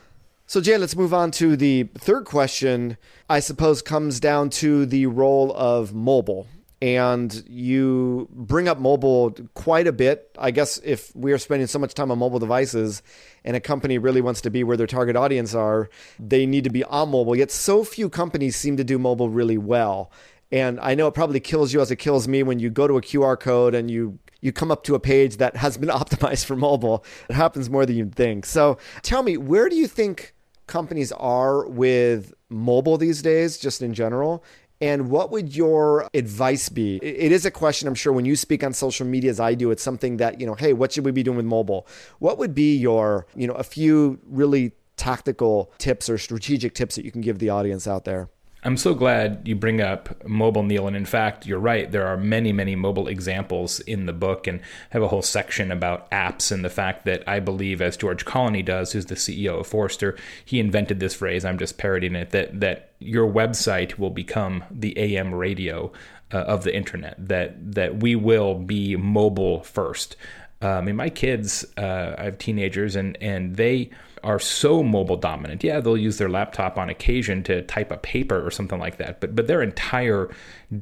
So, 0.47 0.61
Jay, 0.61 0.77
let's 0.77 0.97
move 0.97 1.15
on 1.15 1.31
to 1.33 1.57
the 1.57 1.85
third 1.97 2.25
question. 2.25 2.97
I 3.29 3.39
suppose 3.39 3.83
comes 3.83 4.19
down 4.19 4.51
to 4.51 4.85
the 4.85 5.07
role 5.07 5.53
of 5.55 5.95
mobile. 5.95 6.49
And 6.83 7.45
you 7.47 8.29
bring 8.33 8.67
up 8.67 8.79
mobile 8.79 9.35
quite 9.53 9.87
a 9.87 9.93
bit. 9.93 10.35
I 10.39 10.51
guess 10.51 10.79
if 10.83 11.15
we 11.15 11.31
are 11.33 11.39
spending 11.39 11.67
so 11.67 11.79
much 11.79 11.93
time 11.93 12.11
on 12.11 12.19
mobile 12.19 12.39
devices 12.39 13.03
and 13.45 13.55
a 13.55 13.61
company 13.61 13.99
really 13.99 14.23
wants 14.23 14.41
to 14.43 14.51
be 14.51 14.65
where 14.65 14.79
their 14.79 14.87
target 14.87 15.15
audience 15.15 15.55
are, 15.55 15.91
they 16.19 16.47
need 16.47 16.65
to 16.65 16.71
be 16.71 16.83
on 16.85 17.11
mobile. 17.11 17.37
Yet, 17.37 17.51
so 17.51 17.85
few 17.85 18.09
companies 18.09 18.57
seem 18.57 18.79
to 18.79 18.85
do 18.85 18.99
mobile 18.99 19.29
really 19.29 19.59
well. 19.59 20.11
And 20.53 20.81
I 20.81 20.95
know 20.95 21.07
it 21.07 21.15
probably 21.15 21.41
kills 21.41 21.73
you 21.73 21.81
as 21.81 21.91
it 21.91 21.97
kills 21.97 22.27
me 22.27 22.43
when 22.43 22.59
you 22.59 22.71
go 22.71 22.89
to 22.89 22.97
a 22.97 23.03
QR 23.03 23.39
code 23.39 23.75
and 23.75 23.91
you 23.91 24.19
you 24.41 24.53
come 24.53 24.71
up 24.71 24.85
to 24.85 24.95
a 24.95 25.01
page 25.01 25.37
that 25.37 25.57
has 25.57 25.77
been 25.77 25.89
optimized 26.01 26.45
for 26.45 26.57
mobile. 26.57 27.05
It 27.29 27.35
happens 27.35 27.69
more 27.69 27.87
than 27.87 27.97
you'd 27.97 28.15
think. 28.15 28.47
So 28.47 28.79
tell 29.03 29.23
me, 29.23 29.37
where 29.37 29.69
do 29.69 29.77
you 29.77 29.87
think 29.87 30.35
companies 30.67 31.13
are 31.13 31.69
with 31.69 32.33
mobile 32.49 32.97
these 32.97 33.23
days, 33.23 33.59
just 33.59 33.83
in 33.83 33.93
general? 33.93 34.43
And 34.81 35.11
what 35.11 35.31
would 35.31 35.55
your 35.55 36.09
advice 36.15 36.69
be? 36.69 36.97
It 37.03 37.33
is 37.33 37.45
a 37.45 37.51
question, 37.51 37.87
I'm 37.87 37.95
sure, 37.95 38.13
when 38.13 38.25
you 38.25 38.35
speak 38.35 38.65
on 38.65 38.73
social 38.73 39.07
media, 39.07 39.31
as 39.31 39.39
I 39.39 39.55
do, 39.55 39.71
it's 39.71 39.83
something 39.83 40.17
that, 40.17 40.41
you 40.41 40.47
know, 40.47 40.55
hey, 40.55 40.73
what 40.73 40.93
should 40.93 41.05
we 41.05 41.11
be 41.11 41.23
doing 41.23 41.37
with 41.37 41.47
mobile? 41.47 41.87
What 42.19 42.39
would 42.39 42.55
be 42.55 42.77
your, 42.77 43.27
you 43.35 43.47
know, 43.47 43.55
a 43.55 43.63
few 43.63 44.19
really 44.27 44.73
tactical 44.97 45.73
tips 45.79 46.09
or 46.09 46.17
strategic 46.19 46.75
tips 46.75 46.95
that 46.97 47.05
you 47.05 47.13
can 47.13 47.21
give 47.21 47.39
the 47.39 47.51
audience 47.51 47.87
out 47.87 48.05
there? 48.05 48.31
I'm 48.63 48.77
so 48.77 48.93
glad 48.95 49.43
you 49.45 49.57
bring 49.57 49.81
up 49.81 50.25
mobile, 50.27 50.63
Neal. 50.63 50.87
And 50.87 50.97
in 50.97 51.07
fact, 51.07 51.47
you're 51.47 51.59
right. 51.59 51.91
There 51.91 52.07
are 52.07 52.17
many, 52.17 52.53
many 52.53 52.77
mobile 52.77 53.09
examples 53.09 53.81
in 53.81 54.07
the 54.07 54.13
book, 54.13 54.47
and 54.47 54.61
have 54.91 55.03
a 55.03 55.09
whole 55.09 55.23
section 55.23 55.71
about 55.71 56.11
apps 56.11 56.53
and 56.53 56.65
the 56.65 56.69
fact 56.71 57.07
that 57.07 57.23
I 57.27 57.41
believe, 57.41 57.81
as 57.81 57.97
George 57.97 58.25
Colony 58.25 58.63
does, 58.63 58.93
who's 58.93 59.07
the 59.07 59.15
CEO 59.15 59.61
of 59.61 59.67
Forrester, 59.67 60.17
he 60.45 60.61
invented 60.61 61.01
this 61.01 61.15
phrase. 61.15 61.45
I'm 61.45 61.59
just 61.59 61.79
parodying 61.79 62.15
it. 62.15 62.31
That 62.31 62.61
that 62.61 62.91
your 62.99 63.31
website 63.31 63.99
will 63.99 64.11
become 64.11 64.65
the 64.71 64.97
AM 64.99 65.33
radio 65.35 65.91
uh, 66.33 66.39
of 66.39 66.65
the 66.65 66.75
internet. 66.75 67.17
That 67.29 67.73
that 67.75 68.01
we 68.01 68.15
will 68.15 68.55
be 68.55 68.95
mobile 68.97 69.63
first. 69.63 70.17
I 70.63 70.83
mean, 70.83 70.97
my 70.97 71.09
kids, 71.09 71.65
uh, 71.79 72.15
I 72.19 72.25
have 72.25 72.37
teenagers, 72.37 72.95
and 72.95 73.17
and 73.23 73.57
they 73.57 73.91
are 74.23 74.39
so 74.39 74.83
mobile 74.83 75.17
dominant. 75.17 75.65
Yeah, 75.65 75.81
they'll 75.81 75.97
use 75.97 76.19
their 76.19 76.29
laptop 76.29 76.79
on 76.79 76.89
occasion 76.89 77.43
to 77.45 77.63
type 77.63 77.91
a 77.91 77.97
paper 77.97 78.45
or 78.45 78.51
something 78.51 78.79
like 78.79 78.97
that, 78.99 79.21
but 79.21 79.35
but 79.35 79.47
their 79.47 79.63
entire 79.63 80.31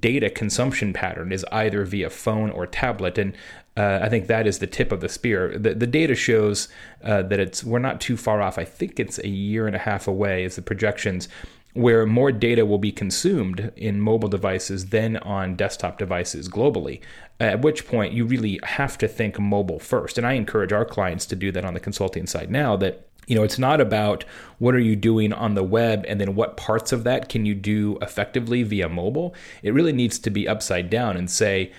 data 0.00 0.30
consumption 0.30 0.92
pattern 0.92 1.32
is 1.32 1.44
either 1.52 1.84
via 1.84 2.10
phone 2.10 2.50
or 2.50 2.66
tablet, 2.66 3.18
and 3.18 3.34
uh, 3.76 4.00
I 4.02 4.08
think 4.08 4.26
that 4.26 4.46
is 4.46 4.58
the 4.58 4.66
tip 4.66 4.90
of 4.90 5.00
the 5.00 5.08
spear. 5.08 5.56
The, 5.56 5.74
the 5.74 5.86
data 5.86 6.14
shows 6.16 6.68
uh, 7.04 7.22
that 7.22 7.38
it's 7.38 7.62
we're 7.62 7.78
not 7.78 8.00
too 8.00 8.16
far 8.16 8.42
off. 8.42 8.58
I 8.58 8.64
think 8.64 8.98
it's 8.98 9.18
a 9.18 9.28
year 9.28 9.66
and 9.66 9.76
a 9.76 9.78
half 9.80 10.08
away 10.08 10.44
is 10.44 10.56
the 10.56 10.62
projections 10.62 11.28
where 11.74 12.04
more 12.06 12.32
data 12.32 12.66
will 12.66 12.78
be 12.78 12.90
consumed 12.90 13.72
in 13.76 14.00
mobile 14.00 14.28
devices 14.28 14.86
than 14.86 15.16
on 15.18 15.54
desktop 15.54 15.96
devices 15.96 16.48
globally. 16.48 17.00
At 17.38 17.62
which 17.62 17.86
point 17.86 18.12
you 18.12 18.24
really 18.24 18.58
have 18.64 18.98
to 18.98 19.06
think 19.06 19.38
mobile 19.38 19.78
first. 19.78 20.18
And 20.18 20.26
I 20.26 20.32
encourage 20.32 20.72
our 20.72 20.84
clients 20.84 21.24
to 21.26 21.36
do 21.36 21.52
that 21.52 21.64
on 21.64 21.74
the 21.74 21.80
consulting 21.80 22.26
side 22.26 22.50
now 22.50 22.74
that 22.78 23.06
you 23.28 23.36
know 23.36 23.44
it's 23.44 23.58
not 23.58 23.80
about 23.80 24.24
what 24.58 24.74
are 24.74 24.80
you 24.80 24.96
doing 24.96 25.32
on 25.32 25.54
the 25.54 25.62
web 25.62 26.04
and 26.08 26.20
then 26.20 26.34
what 26.34 26.56
parts 26.56 26.90
of 26.90 27.04
that 27.04 27.28
can 27.28 27.46
you 27.46 27.54
do 27.54 27.96
effectively 28.02 28.64
via 28.64 28.88
mobile. 28.88 29.34
It 29.62 29.72
really 29.72 29.92
needs 29.92 30.18
to 30.20 30.30
be 30.30 30.48
upside 30.48 30.90
down 30.90 31.16
and 31.16 31.30
say 31.30 31.72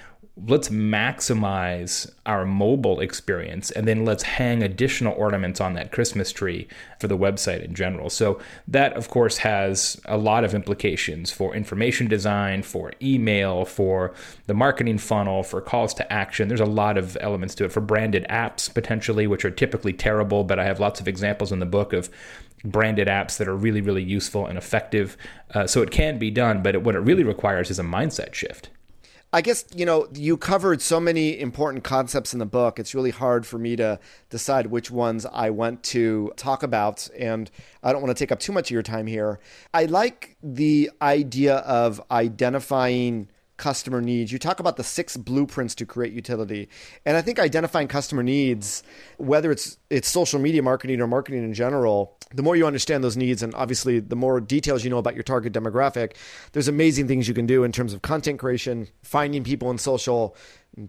let's 0.48 0.70
maximize 0.70 2.10
our 2.26 2.46
mobile 2.46 3.00
experience 3.00 3.72
and 3.72 3.88
then 3.88 4.06
let's 4.06 4.24
hang 4.24 4.64
additional 4.64 5.14
ornaments 5.14 5.60
on 5.60 5.74
that 5.74 5.92
Christmas 5.92 6.32
tree 6.32 6.68
for 7.00 7.08
the 7.08 7.18
website 7.18 7.64
in 7.64 7.74
general. 7.74 8.10
So, 8.10 8.40
that 8.68 8.94
of 8.94 9.10
course 9.10 9.38
has 9.40 10.00
a 10.06 10.18
lot 10.18 10.44
of 10.44 10.54
implications 10.54 11.32
for 11.32 11.56
information 11.56 12.08
design, 12.08 12.64
for 12.64 12.94
email, 13.02 13.66
for 13.66 14.14
the 14.48 14.54
marketing 14.54 14.98
funnel, 14.98 15.44
for 15.44 15.62
calls 15.62 15.94
to 15.96 16.14
action. 16.14 16.48
There's 16.48 16.60
a 16.60 16.66
lot 16.66 16.98
of 16.98 17.18
elements 17.22 17.56
to 17.56 17.66
it 17.66 17.72
for 17.72 17.82
branded 17.82 18.26
apps 18.30 18.74
potentially, 18.74 19.28
which 19.28 19.46
are 19.46 19.52
typically 19.52 19.94
terrible, 19.94 20.44
but 20.44 20.60
I 20.60 20.66
have 20.66 20.80
lots 20.80 21.00
of 21.00 21.08
examples 21.08 21.52
in 21.52 21.60
the 21.60 21.66
book 21.66 21.94
of 21.94 22.10
branded 22.64 23.08
apps 23.08 23.38
that 23.38 23.48
are 23.48 23.56
really, 23.56 23.82
really 23.82 24.04
useful 24.04 24.46
and 24.46 24.58
effective. 24.58 25.18
Uh, 25.54 25.68
so, 25.68 25.82
it 25.82 25.92
can 25.92 26.18
be 26.18 26.32
done, 26.32 26.62
but 26.62 26.76
it, 26.76 26.84
what 26.84 26.96
it 26.96 27.00
really 27.00 27.24
requires 27.24 27.70
is 27.72 27.80
a 27.80 27.84
mindset 27.84 28.34
shift. 28.34 28.70
I 29.32 29.42
guess, 29.42 29.64
you 29.76 29.86
know, 29.86 30.08
you 30.16 30.38
covered 30.38 30.82
so 30.82 31.00
many 31.00 31.40
important 31.40 31.84
concepts 31.84 32.34
in 32.34 32.40
the 32.40 32.48
book. 32.48 32.80
It's 32.80 32.96
really 32.96 33.12
hard 33.12 33.46
for 33.46 33.60
me 33.60 33.76
to 33.76 34.00
decide 34.32 34.68
which 34.68 34.90
ones 34.90 35.24
I 35.32 35.52
want 35.52 35.84
to 35.84 36.34
talk 36.36 36.64
about. 36.64 37.08
And 37.18 37.52
I 37.84 37.92
don't 37.92 38.02
want 38.02 38.16
to 38.16 38.20
take 38.20 38.32
up 38.32 38.40
too 38.40 38.52
much 38.52 38.72
of 38.72 38.74
your 38.74 38.82
time 38.82 39.06
here. 39.06 39.40
I 39.72 39.86
like 39.86 40.36
the 40.42 40.90
idea 41.00 41.58
of 41.58 42.02
identifying 42.10 43.30
customer 43.60 44.02
needs. 44.02 44.32
You 44.32 44.40
talk 44.40 44.60
about 44.60 44.78
the 44.78 44.84
six 44.84 45.16
blueprints 45.16 45.76
to 45.76 45.86
create 45.86 46.14
utility. 46.14 46.70
And 47.06 47.16
I 47.16 47.22
think 47.22 47.38
identifying 47.38 47.88
customer 47.88 48.24
needs, 48.24 48.82
whether 49.18 49.52
it's 49.52 49.78
it's 49.92 50.08
social 50.08 50.40
media 50.40 50.64
marketing 50.64 51.02
or 51.02 51.08
marketing 51.08 51.44
in 51.44 51.54
general, 51.54 52.18
the 52.34 52.42
more 52.42 52.56
you 52.56 52.66
understand 52.66 53.04
those 53.04 53.18
needs 53.18 53.44
and 53.44 53.54
obviously 53.54 54.00
the 54.00 54.16
more 54.16 54.40
details 54.40 54.84
you 54.84 54.90
know 54.90 54.98
about 54.98 55.14
your 55.14 55.24
target 55.24 55.54
demographic, 55.54 56.16
there's 56.54 56.68
amazing 56.68 57.08
things 57.08 57.28
you 57.28 57.36
can 57.36 57.46
do 57.46 57.64
in 57.64 57.72
terms 57.72 57.94
of 57.94 58.02
content 58.02 58.40
creation, 58.40 58.88
finding 59.04 59.44
people 59.44 59.70
in 59.70 59.78
social, 59.78 60.36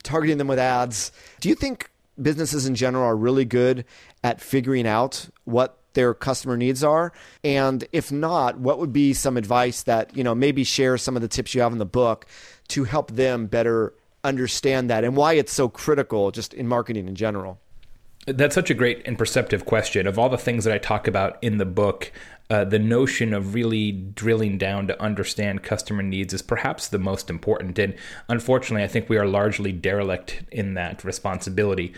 targeting 0.02 0.38
them 0.38 0.48
with 0.48 0.58
ads. 0.58 1.12
Do 1.40 1.50
you 1.50 1.54
think 1.54 1.90
businesses 2.20 2.66
in 2.66 2.74
general 2.74 3.04
are 3.04 3.16
really 3.16 3.44
good 3.44 3.84
at 4.22 4.40
figuring 4.40 4.86
out 4.86 5.28
what 5.44 5.79
their 5.94 6.14
customer 6.14 6.56
needs 6.56 6.84
are 6.84 7.12
and 7.42 7.84
if 7.92 8.12
not 8.12 8.58
what 8.58 8.78
would 8.78 8.92
be 8.92 9.12
some 9.12 9.36
advice 9.36 9.82
that 9.82 10.16
you 10.16 10.22
know 10.22 10.34
maybe 10.34 10.64
share 10.64 10.96
some 10.96 11.16
of 11.16 11.22
the 11.22 11.28
tips 11.28 11.54
you 11.54 11.60
have 11.60 11.72
in 11.72 11.78
the 11.78 11.86
book 11.86 12.26
to 12.68 12.84
help 12.84 13.10
them 13.10 13.46
better 13.46 13.92
understand 14.24 14.90
that 14.90 15.04
and 15.04 15.16
why 15.16 15.34
it's 15.34 15.52
so 15.52 15.68
critical 15.68 16.30
just 16.30 16.54
in 16.54 16.66
marketing 16.66 17.08
in 17.08 17.14
general? 17.14 17.58
That's 18.26 18.54
such 18.54 18.70
a 18.70 18.74
great 18.74 19.02
and 19.06 19.16
perceptive 19.16 19.64
question. 19.64 20.06
Of 20.06 20.18
all 20.18 20.28
the 20.28 20.38
things 20.38 20.64
that 20.64 20.74
I 20.74 20.78
talk 20.78 21.08
about 21.08 21.38
in 21.42 21.58
the 21.58 21.64
book, 21.64 22.12
uh, 22.50 22.64
the 22.64 22.78
notion 22.78 23.32
of 23.32 23.54
really 23.54 23.92
drilling 23.92 24.58
down 24.58 24.86
to 24.88 25.02
understand 25.02 25.62
customer 25.62 26.02
needs 26.02 26.34
is 26.34 26.42
perhaps 26.42 26.88
the 26.88 26.98
most 26.98 27.30
important. 27.30 27.78
And 27.78 27.94
unfortunately, 28.28 28.84
I 28.84 28.88
think 28.88 29.08
we 29.08 29.16
are 29.16 29.26
largely 29.26 29.72
derelict 29.72 30.42
in 30.50 30.74
that 30.74 31.04
responsibility. 31.04 31.94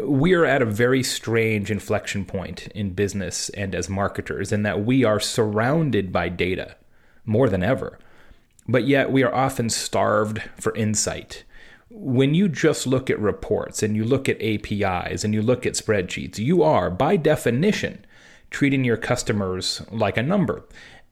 We 0.00 0.32
are 0.32 0.46
at 0.46 0.62
a 0.62 0.66
very 0.66 1.02
strange 1.02 1.70
inflection 1.70 2.24
point 2.24 2.68
in 2.68 2.94
business 2.94 3.48
and 3.50 3.74
as 3.74 3.88
marketers, 3.88 4.52
in 4.52 4.62
that 4.62 4.84
we 4.84 5.04
are 5.04 5.20
surrounded 5.20 6.12
by 6.12 6.28
data 6.30 6.76
more 7.24 7.48
than 7.48 7.62
ever 7.62 7.98
but 8.68 8.86
yet 8.86 9.12
we 9.12 9.22
are 9.22 9.34
often 9.34 9.70
starved 9.70 10.42
for 10.56 10.74
insight. 10.74 11.44
When 11.88 12.34
you 12.34 12.48
just 12.48 12.86
look 12.86 13.08
at 13.08 13.20
reports 13.20 13.82
and 13.82 13.96
you 13.96 14.04
look 14.04 14.28
at 14.28 14.42
APIs 14.42 15.22
and 15.22 15.32
you 15.32 15.40
look 15.40 15.64
at 15.64 15.74
spreadsheets, 15.74 16.38
you 16.38 16.62
are, 16.62 16.90
by 16.90 17.16
definition, 17.16 18.04
treating 18.50 18.84
your 18.84 18.96
customers 18.96 19.82
like 19.90 20.16
a 20.16 20.22
number. 20.22 20.64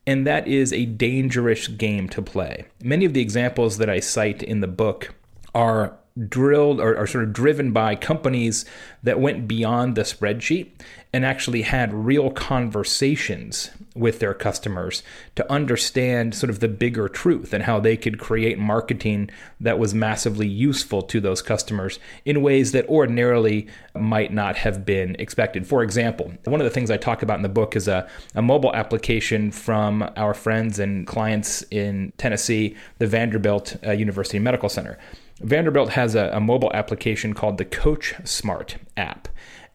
And 0.07 0.27
that 0.27 0.47
is 0.47 0.73
a 0.73 0.85
dangerous 0.85 1.67
game 1.69 2.09
to 2.11 2.21
play. 2.21 2.67
Many 2.83 3.05
of 3.05 3.15
the 3.15 3.23
examples 3.23 3.79
that 3.79 3.89
I 3.89 4.01
cite 4.01 4.43
in 4.43 4.61
the 4.61 4.69
book 4.69 5.15
are 5.55 5.97
drilled 6.29 6.81
or, 6.81 6.97
or, 6.97 7.09
sort 7.09 7.25
of 7.25 7.33
driven 7.33 7.73
by 7.73 7.97
companies 7.97 8.65
that 9.03 9.19
went 9.19 9.49
beyond 9.49 9.97
the 9.97 10.03
spreadsheet 10.03 10.71
and 11.13 11.25
actually 11.25 11.63
had 11.63 11.93
real 11.93 12.31
conversations 12.31 13.71
with 13.97 14.21
their 14.21 14.33
customers 14.33 15.03
to 15.35 15.53
understand 15.53 16.33
sort 16.33 16.51
of 16.51 16.61
the 16.61 16.69
bigger 16.69 17.09
truth 17.09 17.53
and 17.53 17.65
how 17.65 17.81
they 17.81 17.97
could 17.97 18.21
create 18.21 18.59
marketing 18.61 19.29
that 19.61 19.77
was 19.77 19.93
massively 19.93 20.47
useful 20.47 21.03
to 21.03 21.21
those 21.21 21.43
customers 21.43 21.99
in 22.25 22.43
ways 22.43 22.71
that 22.71 22.89
ordinarily 22.89 23.67
might 23.97 24.33
not 24.33 24.57
have 24.57 24.85
been 24.85 25.17
expected. 25.19 25.67
For 25.67 25.83
example, 25.83 26.33
one 26.45 26.61
of 26.61 26.65
the 26.65 26.71
things 26.71 26.93
I 26.93 26.97
talk 26.97 27.23
about 27.23 27.39
in 27.39 27.43
the 27.43 27.49
book 27.49 27.75
is 27.75 27.89
a, 27.89 28.09
a 28.37 28.43
mobile 28.43 28.73
application 28.73 29.51
from 29.51 30.09
our 30.17 30.35
friends 30.35 30.79
and 30.79 31.09
clients 31.09 31.63
in 31.73 32.13
Tennessee, 32.19 32.77
the 32.99 33.09
Vanderbilt 33.09 33.77
uh, 33.85 33.91
University 33.91 34.39
Medical 34.39 34.69
Center. 34.69 34.97
Vanderbilt 35.41 35.91
has 35.91 36.15
a, 36.15 36.31
a 36.33 36.41
mobile 36.41 36.71
application 36.75 37.35
called 37.35 37.59
the 37.59 37.65
Coach 37.65 38.15
Smart 38.25 38.77
app. 38.97 39.29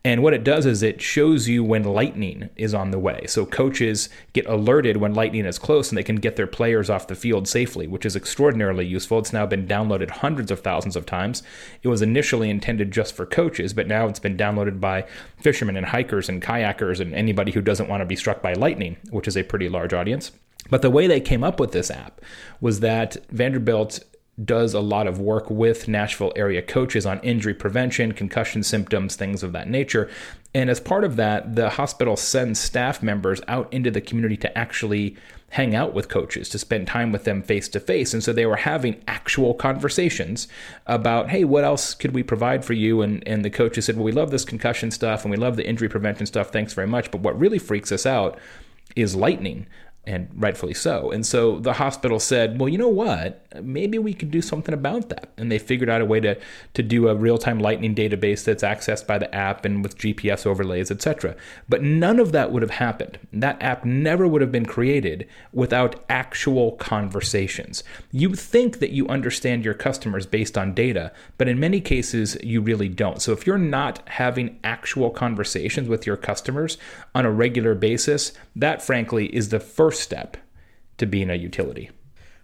And 0.06 0.24
what 0.24 0.34
it 0.34 0.46
does 0.46 0.66
is 0.66 0.82
it 0.82 1.01
shows 1.01 1.50
you 1.50 1.62
when 1.62 1.84
lightning 1.84 2.50
is 2.56 2.74
on 2.74 2.92
the 2.92 3.00
way. 3.00 3.25
So 3.28 3.46
coaches 3.46 4.08
get 4.32 4.46
alerted 4.46 4.96
when 4.96 5.13
lightning 5.13 5.46
is 5.46 5.60
close 5.60 5.89
and 5.89 5.98
they 5.98 6.04
can 6.04 6.16
get 6.16 6.38
their 6.38 6.48
players 6.48 6.89
off 6.89 7.08
the 7.08 7.16
field 7.16 7.50
safely, 7.50 7.86
which 7.86 8.06
is 8.06 8.16
extraordinarily 8.16 8.86
useful. 8.86 9.20
It's 9.20 9.34
now 9.34 9.46
been 9.46 9.68
downloaded 9.68 10.10
hundreds 10.10 10.51
of 10.51 10.62
thousands 10.62 10.96
of 10.96 11.06
times. 11.06 11.44
It 11.84 11.89
was 11.89 12.01
initially 12.01 12.50
intended 12.50 12.92
just 12.92 13.13
for 13.13 13.25
coaches, 13.25 13.74
but 13.74 13.88
now 13.88 14.08
it's 14.08 14.20
been 14.20 14.38
downloaded 14.38 14.80
by 14.80 15.06
fishermen 15.42 15.75
and 15.75 15.88
hikers 15.88 16.30
and 16.30 16.42
kayakers 16.42 17.01
and 17.01 17.13
anybody 17.13 17.51
who 17.51 17.62
doesn't 17.62 17.89
want 17.89 18.00
to 18.00 18.06
be 18.06 18.16
struck 18.16 18.42
by 18.42 18.54
lightning, 18.54 18.96
which 19.10 19.28
is 19.28 19.36
a 19.36 19.44
pretty 19.44 19.68
large 19.68 19.94
audience. 19.94 20.32
But 20.70 20.82
the 20.82 20.89
way 20.89 21.08
they 21.08 21.20
came 21.20 21.44
up 21.44 21.60
with 21.60 21.74
this 21.74 21.92
app 21.92 22.22
was 22.62 22.80
that 22.80 23.18
Vanderbilt 23.32 24.00
does 24.46 24.74
a 24.74 24.79
lot 24.79 25.08
of 25.08 25.19
work 25.19 25.50
with 25.50 25.88
Nashville 25.88 26.34
area 26.36 26.62
coaches 26.62 27.05
on 27.05 27.19
injury 27.19 27.53
prevention, 27.53 28.13
concussion 28.13 28.63
symptoms, 28.63 29.15
things 29.15 29.43
of 29.43 29.51
that 29.51 29.69
nature. 29.69 30.10
And 30.53 30.69
as 30.69 30.79
part 30.79 31.03
of 31.03 31.15
that, 31.17 31.55
the 31.55 31.69
hospital 31.69 32.15
sends 32.15 32.60
staff 32.60 33.03
members 33.03 33.41
out 33.48 33.72
into 33.72 33.91
the 33.91 34.01
community 34.01 34.38
to 34.38 34.58
actually 34.58 35.15
hang 35.51 35.75
out 35.75 35.93
with 35.93 36.10
coaches, 36.10 36.48
to 36.50 36.60
spend 36.60 36.88
time 36.88 37.12
with 37.12 37.24
them 37.24 37.41
face 37.41 37.67
to 37.69 37.79
face. 37.79 38.13
And 38.13 38.24
so 38.24 38.31
they 38.31 38.46
were 38.46 38.55
having 38.55 39.01
actual 39.08 39.53
conversations 39.53 40.48
about, 40.86 41.29
hey, 41.29 41.43
what 41.43 41.63
else 41.63 41.93
could 41.93 42.13
we 42.13 42.24
provide 42.24 42.63
for 42.63 42.74
you? 42.74 43.01
And, 43.01 43.27
and 43.27 43.43
the 43.43 43.50
coaches 43.50 43.86
said, 43.86 43.96
well, 43.96 44.05
we 44.05 44.12
love 44.12 44.31
this 44.31 44.46
concussion 44.46 44.91
stuff 44.91 45.24
and 45.24 45.31
we 45.31 45.38
love 45.38 45.55
the 45.55 45.67
injury 45.67 45.89
prevention 45.89 46.25
stuff. 46.25 46.51
Thanks 46.51 46.74
very 46.74 46.88
much. 46.88 47.10
But 47.10 47.22
what 47.22 47.39
really 47.39 47.60
freaks 47.60 47.91
us 47.91 48.05
out 48.05 48.38
is 48.96 49.15
lightning 49.15 49.67
and 50.06 50.27
rightfully 50.34 50.74
so. 50.74 51.12
And 51.12 51.25
so 51.25 51.60
the 51.60 51.74
hospital 51.74 52.20
said, 52.20 52.60
well, 52.60 52.70
you 52.70 52.77
know 52.77 52.88
what? 52.88 53.46
Maybe 53.62 54.00
we 54.00 54.13
could 54.13 54.32
do 54.32 54.41
something 54.41 54.74
about 54.74 55.10
that. 55.10 55.29
And 55.38 55.51
they 55.51 55.60
figured 55.60 55.89
out 55.89 56.01
a 56.01 56.06
way 56.06 56.20
to, 56.22 56.36
to 56.74 56.82
do 56.82 57.10
a 57.10 57.15
real 57.15 57.38
time 57.38 57.60
lightning 57.60 57.94
database 57.94 58.44
that's 58.44 58.63
accessed 58.63 59.06
by 59.06 59.18
the 59.20 59.34
app 59.36 59.65
and 59.65 59.84
with 59.84 59.98
GPS 59.98 60.48
overlays, 60.48 60.89
etc. 60.89 61.36
But 61.68 61.84
none 61.84 62.20
of 62.20 62.32
that 62.32 62.51
would 62.51 62.62
have 62.63 62.72
happened. 62.72 63.20
That 63.34 63.62
app 63.62 63.86
never 63.86 64.27
would 64.27 64.41
have 64.41 64.51
been 64.51 64.65
created 64.65 65.27
without 65.53 66.03
actual 66.10 66.72
conversations. 66.74 67.84
You 68.12 68.34
think 68.34 68.79
that 68.79 68.91
you 68.91 69.08
understand 69.10 69.63
your 69.63 69.75
customers 69.75 70.25
based 70.25 70.58
on 70.58 70.74
data, 70.74 71.12
but 71.38 71.48
in 71.48 71.60
many 71.60 71.82
cases, 71.82 72.36
you 72.41 72.62
really 72.62 72.89
don't. 72.89 73.22
So 73.22 73.32
if 73.32 73.46
you're 73.46 73.58
not 73.58 74.01
having 74.08 74.60
actual 74.63 75.12
conversations 75.12 75.88
with 75.88 76.08
your 76.08 76.18
customers 76.18 76.77
on 77.13 77.25
a 77.25 77.32
regular 77.32 77.75
basis, 77.75 78.32
that 78.60 78.82
frankly 78.82 79.34
is 79.36 79.50
the 79.50 79.60
first 79.60 80.01
step 80.01 80.38
to 80.98 81.06
being 81.06 81.30
a 81.30 81.36
utility. 81.36 81.89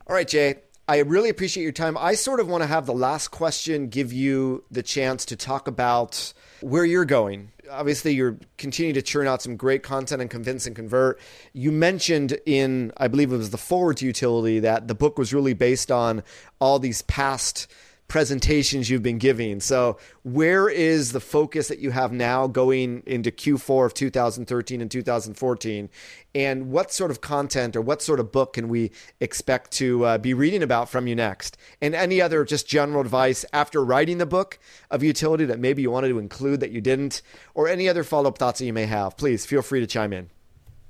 All 0.07 0.15
right, 0.15 0.27
Jay. 0.27 0.55
I 0.87 0.99
really 0.99 1.29
appreciate 1.29 1.63
your 1.63 1.71
time. 1.71 1.97
I 1.97 2.13
sort 2.13 2.39
of 2.39 2.47
want 2.47 2.61
to 2.61 2.67
have 2.67 2.85
the 2.85 2.93
last 2.93 3.29
question 3.29 3.87
give 3.87 4.13
you 4.13 4.63
the 4.69 4.83
chance 4.83 5.25
to 5.25 5.35
talk 5.35 5.67
about 5.67 6.31
where 6.61 6.85
you're 6.85 7.05
going. 7.05 7.51
Obviously, 7.71 8.13
you're 8.13 8.37
continuing 8.59 8.93
to 8.93 9.01
churn 9.01 9.25
out 9.25 9.41
some 9.41 9.57
great 9.57 9.81
content 9.81 10.21
and 10.21 10.29
convince 10.29 10.67
and 10.67 10.75
convert. 10.75 11.19
You 11.53 11.71
mentioned 11.71 12.37
in, 12.45 12.91
I 12.97 13.07
believe 13.07 13.33
it 13.33 13.37
was 13.37 13.49
the 13.49 13.57
foreword 13.57 13.97
to 13.97 14.05
Youtility, 14.05 14.61
that 14.61 14.87
the 14.87 14.93
book 14.93 15.17
was 15.17 15.33
really 15.33 15.55
based 15.55 15.91
on 15.91 16.21
all 16.59 16.77
these 16.77 17.01
past 17.03 17.65
presentations 18.07 18.89
you've 18.89 19.03
been 19.03 19.17
giving. 19.17 19.59
So, 19.59 19.97
where 20.23 20.69
is 20.69 21.11
the 21.11 21.19
focus 21.19 21.67
that 21.67 21.79
you 21.79 21.91
have 21.91 22.11
now 22.11 22.47
going 22.47 23.03
into 23.05 23.31
Q4 23.31 23.87
of 23.87 23.93
2013 23.93 24.81
and 24.81 24.91
2014? 24.91 25.89
And 26.33 26.69
what 26.69 26.91
sort 26.91 27.11
of 27.11 27.21
content 27.21 27.75
or 27.75 27.81
what 27.81 28.01
sort 28.01 28.19
of 28.19 28.31
book 28.31 28.53
can 28.53 28.67
we 28.67 28.91
expect 29.19 29.71
to 29.73 30.05
uh, 30.05 30.17
be 30.17 30.33
reading 30.33 30.63
about 30.63 30.89
from 30.89 31.07
you 31.07 31.15
next? 31.15 31.57
And 31.81 31.95
any 31.95 32.21
other 32.21 32.43
just 32.43 32.67
general 32.67 33.01
advice 33.01 33.45
after 33.53 33.83
writing 33.83 34.17
the 34.17 34.25
book 34.25 34.59
of 34.91 35.01
Youtility 35.01 35.47
that 35.47 35.59
maybe 35.59 35.81
you 35.81 35.91
wanted 35.91 36.09
to 36.09 36.19
include 36.19 36.59
that 36.59 36.71
you 36.71 36.81
didn't, 36.81 37.21
or 37.53 37.67
any 37.67 37.89
other 37.89 38.03
follow 38.03 38.29
up 38.29 38.37
thoughts 38.37 38.59
that 38.59 38.65
you 38.65 38.73
may 38.73 38.85
have? 38.85 39.17
Please 39.17 39.45
feel 39.45 39.61
free 39.61 39.79
to 39.79 39.87
chime 39.87 40.13
in. 40.13 40.29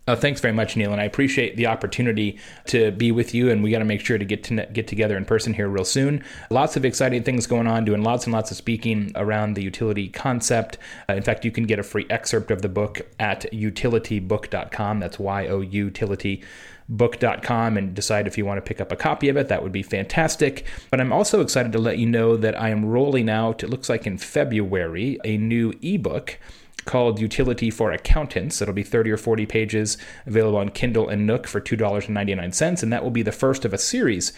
Uh, 0.08 0.16
thanks 0.16 0.40
very 0.40 0.54
much, 0.54 0.78
Neal, 0.78 0.92
and 0.92 1.02
I 1.02 1.06
appreciate 1.06 1.58
the 1.58 1.66
opportunity 1.66 2.38
to 2.68 2.92
be 2.92 3.12
with 3.12 3.34
you. 3.34 3.50
And 3.50 3.64
we 3.64 3.72
got 3.72 3.80
to 3.80 3.86
make 3.86 4.02
sure 4.02 4.18
to 4.18 4.26
get 4.26 4.44
to 4.46 4.66
get 4.68 4.88
together 4.88 5.18
in 5.18 5.26
person 5.26 5.54
here 5.54 5.68
real 5.68 5.86
soon. 5.86 6.24
Lots 6.52 6.78
of 6.78 6.86
exciting 6.86 7.24
things 7.24 7.48
going 7.48 7.68
on, 7.68 7.86
doing 7.86 8.04
lots 8.04 8.26
and 8.26 8.34
lots 8.34 8.52
of 8.52 8.58
speaking 8.58 9.12
around 9.16 9.56
the 9.56 9.70
Youtility 9.70 10.14
concept. 10.14 10.78
Uh, 11.10 11.14
in 11.14 11.24
fact, 11.24 11.44
you 11.44 11.52
can 11.52 11.66
get 11.66 11.80
a 11.80 11.84
free 11.84 12.06
excerpt 12.10 12.52
of 12.52 12.62
the 12.62 12.70
book 12.70 13.02
at 13.20 13.52
youtilitybook.com. 13.52 15.00
That's 15.00 15.18
Y 15.18 15.48
O 15.48 15.62
U 15.62 15.86
utility 15.86 16.44
book.com 16.88 17.78
and 17.78 17.96
decide 17.96 18.28
if 18.28 18.38
you 18.38 18.46
want 18.46 18.58
to 18.58 18.62
pick 18.62 18.80
up 18.80 18.92
a 18.92 18.96
copy 18.96 19.30
of 19.30 19.38
it. 19.38 19.48
That 19.48 19.64
would 19.64 19.72
be 19.72 19.82
fantastic. 19.82 20.66
But 20.92 21.02
I'm 21.02 21.12
also 21.12 21.42
excited 21.42 21.72
to 21.72 21.80
let 21.80 21.98
you 21.98 22.06
know 22.06 22.38
that 22.38 22.60
I 22.60 22.70
am 22.70 22.86
rolling 22.86 23.30
out, 23.30 23.64
it 23.64 23.70
looks 23.70 23.90
like 23.90 24.06
in 24.06 24.18
February, 24.18 25.20
a 25.24 25.38
new 25.38 25.74
ebook 25.82 26.38
called 26.86 27.20
Youtility 27.20 27.74
for 27.74 27.92
Accountants. 27.92 28.62
It'll 28.62 28.74
be 28.74 28.84
30 28.84 29.12
or 29.12 29.18
40 29.18 29.46
pages, 29.46 29.98
available 30.26 30.60
on 30.60 30.70
Kindle 30.70 31.10
and 31.10 31.28
Nook 31.28 31.48
for 31.48 31.60
$2.99. 31.60 32.84
And 32.84 32.94
that 32.94 33.04
will 33.04 33.12
be 33.12 33.24
the 33.24 33.32
first 33.32 33.66
of 33.66 33.74
a 33.74 33.78
series 33.78 34.32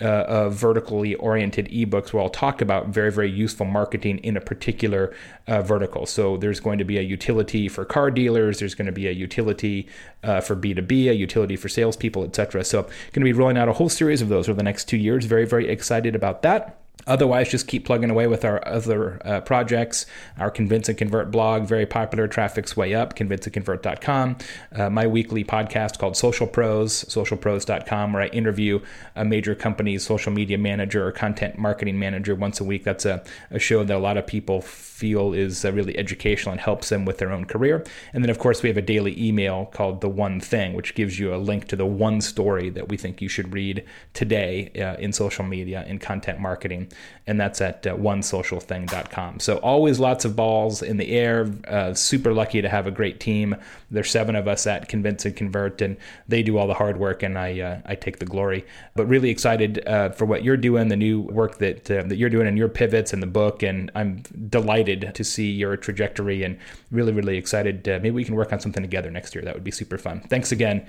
uh, 0.00 0.24
of 0.26 0.54
vertically 0.54 1.14
oriented 1.16 1.68
ebooks 1.68 2.12
where 2.12 2.22
I'll 2.22 2.28
talk 2.28 2.60
about 2.60 2.88
very, 2.88 3.12
very 3.12 3.30
useful 3.30 3.66
marketing 3.66 4.18
in 4.18 4.36
a 4.36 4.40
particular 4.40 5.14
uh, 5.46 5.62
vertical. 5.62 6.06
So 6.06 6.36
there's 6.36 6.60
going 6.60 6.78
to 6.78 6.84
be 6.84 6.98
a 6.98 7.08
Youtility 7.08 7.70
for 7.70 7.84
car 7.84 8.10
dealers, 8.10 8.58
there's 8.58 8.74
going 8.74 8.86
to 8.86 8.92
be 8.92 9.06
a 9.06 9.14
Youtility 9.14 9.86
uh, 10.24 10.40
for 10.40 10.56
B2B, 10.56 11.08
a 11.08 11.16
Youtility 11.16 11.58
for 11.58 11.68
salespeople, 11.68 12.24
etc. 12.24 12.64
So 12.64 12.82
going 12.82 12.92
to 13.12 13.20
be 13.20 13.32
rolling 13.32 13.56
out 13.56 13.68
a 13.68 13.74
whole 13.74 13.88
series 13.88 14.22
of 14.22 14.28
those 14.28 14.48
over 14.48 14.56
the 14.56 14.64
next 14.64 14.88
two 14.88 14.96
years. 14.96 15.24
Very, 15.26 15.46
very 15.46 15.68
excited 15.68 16.16
about 16.16 16.42
that. 16.42 16.81
Otherwise, 17.06 17.50
just 17.50 17.66
keep 17.66 17.84
plugging 17.84 18.10
away 18.10 18.26
with 18.26 18.44
our 18.44 18.66
other 18.66 19.20
uh, 19.26 19.40
projects. 19.40 20.06
Our 20.38 20.50
Convince 20.50 20.88
and 20.88 20.96
Convert 20.96 21.30
blog, 21.30 21.64
very 21.64 21.86
popular, 21.86 22.28
traffic's 22.28 22.76
way 22.76 22.94
up, 22.94 23.16
convinceandconvert.com. 23.16 24.36
Uh, 24.72 24.90
my 24.90 25.06
weekly 25.06 25.42
podcast 25.42 25.98
called 25.98 26.16
Social 26.16 26.46
Pros, 26.46 27.04
socialpros.com, 27.04 28.12
where 28.12 28.22
I 28.22 28.26
interview 28.28 28.80
a 29.16 29.24
major 29.24 29.54
company's 29.54 30.04
social 30.04 30.32
media 30.32 30.58
manager 30.58 31.06
or 31.06 31.12
content 31.12 31.58
marketing 31.58 31.98
manager 31.98 32.34
once 32.36 32.60
a 32.60 32.64
week. 32.64 32.84
That's 32.84 33.04
a, 33.04 33.24
a 33.50 33.58
show 33.58 33.82
that 33.82 33.96
a 33.96 33.98
lot 33.98 34.16
of 34.16 34.26
people 34.26 34.60
feel 34.60 35.32
is 35.32 35.64
uh, 35.64 35.72
really 35.72 35.98
educational 35.98 36.52
and 36.52 36.60
helps 36.60 36.88
them 36.88 37.04
with 37.04 37.18
their 37.18 37.32
own 37.32 37.44
career. 37.44 37.84
And 38.12 38.22
then, 38.22 38.30
of 38.30 38.38
course, 38.38 38.62
we 38.62 38.68
have 38.68 38.76
a 38.76 38.82
daily 38.82 39.20
email 39.20 39.66
called 39.66 40.00
The 40.00 40.08
One 40.08 40.38
Thing, 40.40 40.74
which 40.74 40.94
gives 40.94 41.18
you 41.18 41.34
a 41.34 41.36
link 41.36 41.66
to 41.68 41.76
the 41.76 41.86
one 41.86 42.20
story 42.20 42.70
that 42.70 42.88
we 42.88 42.96
think 42.96 43.20
you 43.20 43.28
should 43.28 43.52
read 43.52 43.84
today 44.14 44.70
uh, 44.76 45.00
in 45.00 45.12
social 45.12 45.44
media 45.44 45.84
and 45.88 46.00
content 46.00 46.38
marketing 46.38 46.81
and 47.26 47.40
that's 47.40 47.60
at 47.60 47.86
uh, 47.86 47.96
onesocialthing.com. 47.96 49.40
So 49.40 49.56
always 49.58 50.00
lots 50.00 50.24
of 50.24 50.34
balls 50.34 50.82
in 50.82 50.96
the 50.96 51.10
air. 51.12 51.50
Uh, 51.68 51.94
super 51.94 52.32
lucky 52.32 52.62
to 52.62 52.68
have 52.68 52.86
a 52.86 52.90
great 52.90 53.20
team. 53.20 53.56
There's 53.90 54.10
seven 54.10 54.36
of 54.36 54.48
us 54.48 54.66
at 54.66 54.88
Convince 54.88 55.24
and 55.24 55.36
Convert, 55.36 55.80
and 55.82 55.96
they 56.28 56.42
do 56.42 56.58
all 56.58 56.66
the 56.66 56.74
hard 56.74 56.98
work, 56.98 57.22
and 57.22 57.38
I 57.38 57.60
uh, 57.60 57.80
I 57.86 57.94
take 57.94 58.18
the 58.18 58.26
glory. 58.26 58.64
But 58.94 59.06
really 59.06 59.30
excited 59.30 59.86
uh, 59.86 60.10
for 60.10 60.24
what 60.24 60.42
you're 60.42 60.56
doing, 60.56 60.88
the 60.88 60.96
new 60.96 61.20
work 61.22 61.58
that 61.58 61.90
uh, 61.90 62.02
that 62.02 62.16
you're 62.16 62.30
doing, 62.30 62.46
and 62.46 62.58
your 62.58 62.68
pivots 62.68 63.12
and 63.12 63.22
the 63.22 63.26
book, 63.26 63.62
and 63.62 63.90
I'm 63.94 64.22
delighted 64.48 65.12
to 65.14 65.24
see 65.24 65.50
your 65.50 65.76
trajectory, 65.76 66.42
and 66.42 66.58
really 66.90 67.12
really 67.12 67.36
excited. 67.36 67.88
Uh, 67.88 67.98
maybe 68.02 68.12
we 68.12 68.24
can 68.24 68.34
work 68.34 68.52
on 68.52 68.60
something 68.60 68.82
together 68.82 69.10
next 69.10 69.34
year. 69.34 69.44
That 69.44 69.54
would 69.54 69.64
be 69.64 69.70
super 69.70 69.98
fun. 69.98 70.20
Thanks 70.28 70.52
again. 70.52 70.86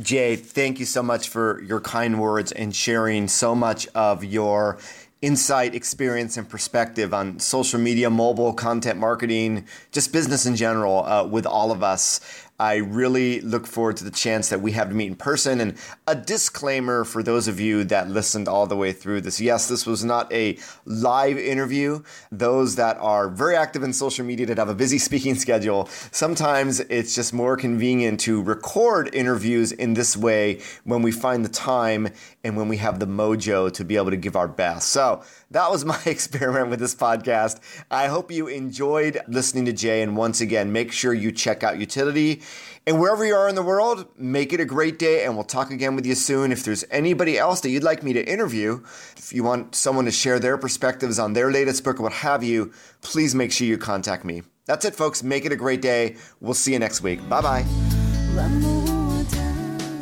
Jay, 0.00 0.36
thank 0.36 0.80
you 0.80 0.86
so 0.86 1.02
much 1.02 1.28
for 1.28 1.62
your 1.62 1.80
kind 1.80 2.18
words 2.18 2.50
and 2.50 2.74
sharing 2.74 3.28
so 3.28 3.54
much 3.54 3.86
of 3.88 4.24
your 4.24 4.78
insight, 5.22 5.74
experience, 5.74 6.36
and 6.36 6.48
perspective 6.48 7.14
on 7.14 7.38
social 7.38 7.80
media, 7.80 8.10
mobile 8.10 8.52
content 8.52 8.98
marketing, 8.98 9.64
just 9.92 10.12
business 10.12 10.44
in 10.44 10.56
general 10.56 11.04
uh, 11.04 11.24
with 11.24 11.46
all 11.46 11.70
of 11.70 11.82
us. 11.82 12.20
I 12.62 12.76
really 12.76 13.40
look 13.40 13.66
forward 13.66 13.96
to 13.96 14.04
the 14.04 14.12
chance 14.12 14.50
that 14.50 14.60
we 14.60 14.70
have 14.70 14.88
to 14.88 14.94
meet 14.94 15.08
in 15.08 15.16
person. 15.16 15.60
And 15.60 15.74
a 16.06 16.14
disclaimer 16.14 17.02
for 17.02 17.20
those 17.20 17.48
of 17.48 17.58
you 17.58 17.82
that 17.82 18.08
listened 18.08 18.46
all 18.46 18.68
the 18.68 18.76
way 18.76 18.92
through 18.92 19.22
this 19.22 19.40
yes, 19.40 19.68
this 19.68 19.84
was 19.84 20.04
not 20.04 20.32
a 20.32 20.56
live 20.84 21.36
interview. 21.38 22.04
Those 22.30 22.76
that 22.76 22.98
are 22.98 23.28
very 23.28 23.56
active 23.56 23.82
in 23.82 23.92
social 23.92 24.24
media 24.24 24.46
that 24.46 24.58
have 24.58 24.68
a 24.68 24.76
busy 24.76 24.98
speaking 25.08 25.34
schedule, 25.34 25.86
sometimes 26.12 26.78
it's 26.78 27.16
just 27.16 27.34
more 27.34 27.56
convenient 27.56 28.20
to 28.20 28.40
record 28.40 29.12
interviews 29.12 29.72
in 29.72 29.94
this 29.94 30.16
way 30.16 30.60
when 30.84 31.02
we 31.02 31.10
find 31.10 31.44
the 31.44 31.48
time 31.48 32.10
and 32.44 32.56
when 32.56 32.68
we 32.68 32.76
have 32.76 33.00
the 33.00 33.06
mojo 33.06 33.72
to 33.72 33.84
be 33.84 33.96
able 33.96 34.10
to 34.10 34.16
give 34.16 34.36
our 34.36 34.46
best. 34.46 34.90
So, 34.90 35.24
that 35.52 35.70
was 35.70 35.84
my 35.84 36.00
experiment 36.06 36.68
with 36.68 36.80
this 36.80 36.94
podcast. 36.94 37.60
I 37.90 38.08
hope 38.08 38.30
you 38.30 38.48
enjoyed 38.48 39.20
listening 39.28 39.66
to 39.66 39.72
Jay. 39.72 40.02
And 40.02 40.16
once 40.16 40.40
again, 40.40 40.72
make 40.72 40.92
sure 40.92 41.14
you 41.14 41.32
check 41.32 41.62
out 41.62 41.76
Youtility. 41.76 42.42
And 42.86 43.00
wherever 43.00 43.24
you 43.24 43.34
are 43.34 43.48
in 43.48 43.54
the 43.54 43.62
world, 43.62 44.06
make 44.16 44.52
it 44.52 44.60
a 44.60 44.64
great 44.64 44.98
day. 44.98 45.24
And 45.24 45.34
we'll 45.34 45.44
talk 45.44 45.70
again 45.70 45.94
with 45.94 46.04
you 46.04 46.14
soon. 46.14 46.52
If 46.52 46.64
there's 46.64 46.84
anybody 46.90 47.38
else 47.38 47.60
that 47.60 47.70
you'd 47.70 47.84
like 47.84 48.02
me 48.02 48.12
to 48.14 48.28
interview, 48.28 48.82
if 49.16 49.32
you 49.32 49.44
want 49.44 49.74
someone 49.74 50.04
to 50.06 50.10
share 50.10 50.40
their 50.40 50.58
perspectives 50.58 51.18
on 51.18 51.34
their 51.34 51.50
latest 51.52 51.84
book 51.84 52.00
or 52.00 52.04
what 52.04 52.12
have 52.12 52.42
you, 52.42 52.72
please 53.02 53.34
make 53.34 53.52
sure 53.52 53.66
you 53.66 53.78
contact 53.78 54.24
me. 54.24 54.42
That's 54.64 54.84
it, 54.84 54.94
folks. 54.94 55.22
Make 55.22 55.44
it 55.44 55.52
a 55.52 55.56
great 55.56 55.82
day. 55.82 56.16
We'll 56.40 56.54
see 56.54 56.72
you 56.72 56.78
next 56.78 57.02
week. 57.02 57.26
Bye 57.28 57.40
bye. 57.40 59.01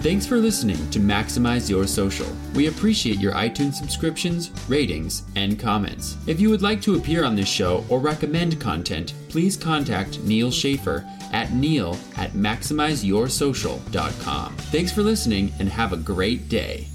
Thanks 0.00 0.26
for 0.26 0.38
listening 0.38 0.90
to 0.92 0.98
Maximize 0.98 1.68
Your 1.68 1.86
Social. 1.86 2.26
We 2.54 2.68
appreciate 2.68 3.18
your 3.18 3.34
iTunes 3.34 3.74
subscriptions, 3.74 4.50
ratings, 4.66 5.24
and 5.36 5.60
comments. 5.60 6.16
If 6.26 6.40
you 6.40 6.48
would 6.48 6.62
like 6.62 6.80
to 6.82 6.94
appear 6.94 7.22
on 7.22 7.36
this 7.36 7.48
show 7.48 7.84
or 7.90 8.00
recommend 8.00 8.58
content, 8.58 9.12
please 9.28 9.58
contact 9.58 10.18
Neal 10.20 10.50
Schaffer 10.50 11.06
at 11.32 11.52
neal 11.52 11.98
at 12.16 12.32
maximizeyoursocial.com. 12.32 14.56
Thanks 14.56 14.90
for 14.90 15.02
listening 15.02 15.52
and 15.58 15.68
have 15.68 15.92
a 15.92 15.98
great 15.98 16.48
day. 16.48 16.89